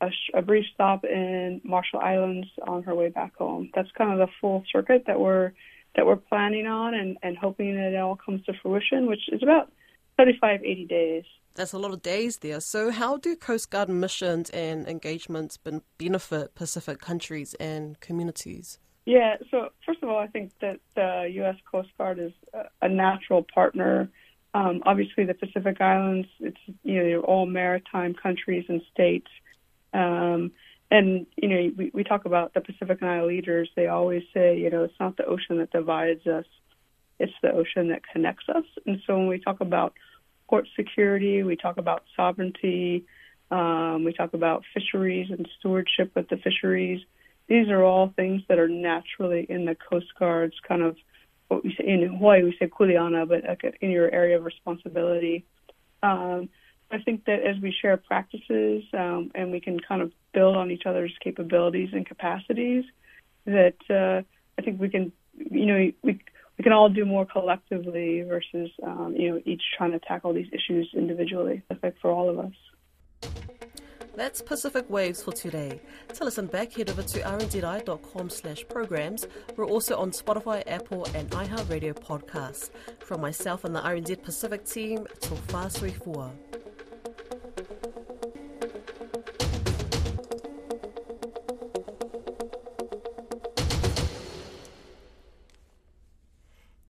a, 0.00 0.10
sh- 0.10 0.30
a, 0.34 0.42
brief 0.42 0.66
stop 0.74 1.04
in 1.04 1.60
Marshall 1.64 2.00
Islands 2.00 2.48
on 2.66 2.82
her 2.82 2.94
way 2.94 3.08
back 3.08 3.36
home. 3.36 3.70
That's 3.74 3.90
kind 3.92 4.12
of 4.12 4.18
the 4.18 4.32
full 4.40 4.64
circuit 4.70 5.04
that 5.06 5.18
we're 5.18 5.52
that 5.96 6.06
we're 6.06 6.16
planning 6.16 6.66
on 6.66 6.94
and, 6.94 7.16
and 7.22 7.36
hoping 7.36 7.74
that 7.76 7.92
it 7.92 7.96
all 7.96 8.16
comes 8.16 8.44
to 8.46 8.52
fruition, 8.62 9.06
which 9.06 9.28
is 9.32 9.42
about 9.42 9.70
35, 10.18 10.60
80 10.64 10.84
days. 10.86 11.24
That's 11.54 11.72
a 11.72 11.78
lot 11.78 11.92
of 11.92 12.02
days 12.02 12.38
there. 12.38 12.60
So, 12.60 12.90
how 12.90 13.16
do 13.16 13.36
Coast 13.36 13.70
Guard 13.70 13.88
missions 13.88 14.50
and 14.50 14.88
engagements 14.88 15.56
benefit 15.98 16.54
Pacific 16.56 17.00
countries 17.00 17.54
and 17.60 17.98
communities? 18.00 18.78
Yeah, 19.06 19.36
so 19.50 19.68
first 19.84 20.02
of 20.02 20.08
all, 20.08 20.18
I 20.18 20.26
think 20.26 20.52
that 20.60 20.80
the 20.96 21.28
U.S. 21.34 21.56
Coast 21.70 21.90
Guard 21.98 22.18
is 22.18 22.32
a 22.80 22.88
natural 22.88 23.46
partner. 23.54 24.08
Um, 24.54 24.82
obviously, 24.86 25.24
the 25.24 25.34
Pacific 25.34 25.80
Islands, 25.80 26.26
it's 26.40 26.56
you 26.82 27.02
know 27.02 27.20
all 27.20 27.46
maritime 27.46 28.14
countries 28.14 28.64
and 28.68 28.80
states, 28.92 29.28
um, 29.92 30.52
and 30.96 31.26
you 31.36 31.48
know 31.48 31.72
we, 31.76 31.90
we 31.92 32.04
talk 32.04 32.24
about 32.24 32.54
the 32.54 32.60
Pacific 32.60 33.02
Island 33.02 33.26
leaders. 33.26 33.68
They 33.76 33.86
always 33.86 34.22
say, 34.32 34.58
you 34.58 34.70
know, 34.70 34.84
it's 34.84 35.00
not 35.00 35.16
the 35.16 35.24
ocean 35.24 35.58
that 35.58 35.70
divides 35.70 36.26
us, 36.26 36.46
it's 37.18 37.32
the 37.42 37.52
ocean 37.52 37.88
that 37.88 38.02
connects 38.12 38.48
us. 38.48 38.64
And 38.86 39.00
so 39.06 39.16
when 39.16 39.28
we 39.28 39.38
talk 39.38 39.60
about 39.60 39.94
port 40.48 40.68
security. 40.76 41.42
We 41.42 41.56
talk 41.56 41.78
about 41.78 42.04
sovereignty. 42.16 43.06
Um, 43.50 44.04
we 44.04 44.12
talk 44.12 44.34
about 44.34 44.64
fisheries 44.72 45.30
and 45.30 45.48
stewardship 45.58 46.12
with 46.14 46.28
the 46.28 46.36
fisheries. 46.36 47.00
These 47.46 47.68
are 47.68 47.82
all 47.82 48.12
things 48.14 48.42
that 48.48 48.58
are 48.58 48.68
naturally 48.68 49.46
in 49.48 49.64
the 49.64 49.74
Coast 49.74 50.06
Guard's 50.18 50.54
kind 50.66 50.82
of 50.82 50.96
what 51.48 51.62
we 51.62 51.74
say 51.78 51.86
in 51.86 52.16
Hawaii 52.16 52.42
we 52.42 52.56
say 52.58 52.68
kuleana, 52.68 53.28
but 53.28 53.44
in 53.80 53.90
your 53.90 54.10
area 54.10 54.38
of 54.38 54.44
responsibility. 54.44 55.44
Um, 56.02 56.48
I 56.90 56.98
think 56.98 57.24
that 57.24 57.40
as 57.42 57.60
we 57.60 57.72
share 57.72 57.96
practices 57.96 58.84
um, 58.92 59.30
and 59.34 59.50
we 59.50 59.60
can 59.60 59.80
kind 59.80 60.02
of 60.02 60.12
build 60.32 60.56
on 60.56 60.70
each 60.70 60.86
other's 60.86 61.12
capabilities 61.22 61.90
and 61.92 62.06
capacities, 62.06 62.84
that 63.46 63.76
uh, 63.90 64.22
I 64.58 64.62
think 64.62 64.80
we 64.80 64.88
can, 64.88 65.12
you 65.36 65.66
know, 65.66 65.92
we 66.02 66.20
we 66.58 66.62
can 66.62 66.72
all 66.72 66.88
do 66.88 67.04
more 67.04 67.26
collectively 67.26 68.22
versus, 68.22 68.70
um, 68.82 69.14
you 69.16 69.30
know, 69.30 69.40
each 69.44 69.62
trying 69.76 69.92
to 69.92 69.98
tackle 69.98 70.32
these 70.32 70.46
issues 70.52 70.88
individually. 70.94 71.62
I 71.70 71.74
think 71.74 71.96
for 72.00 72.10
all 72.10 72.30
of 72.30 72.38
us. 72.38 72.52
That's 74.16 74.40
Pacific 74.40 74.88
Waves 74.88 75.24
for 75.24 75.32
today. 75.32 75.80
To 76.14 76.24
listen 76.24 76.46
back, 76.46 76.72
head 76.72 76.88
over 76.88 77.02
to 77.02 77.20
rnzi.com 77.20 78.30
slash 78.30 78.64
programs. 78.68 79.26
We're 79.56 79.66
also 79.66 79.96
on 79.96 80.12
Spotify, 80.12 80.62
Apple 80.68 81.04
and 81.16 81.28
iHeartRadio 81.30 81.94
podcasts. 81.94 82.70
From 83.00 83.20
myself 83.20 83.64
and 83.64 83.74
the 83.74 83.80
RNZ 83.80 84.22
Pacific 84.22 84.64
team, 84.64 85.08
Tofa 85.20 85.66
Soifua. 85.66 86.30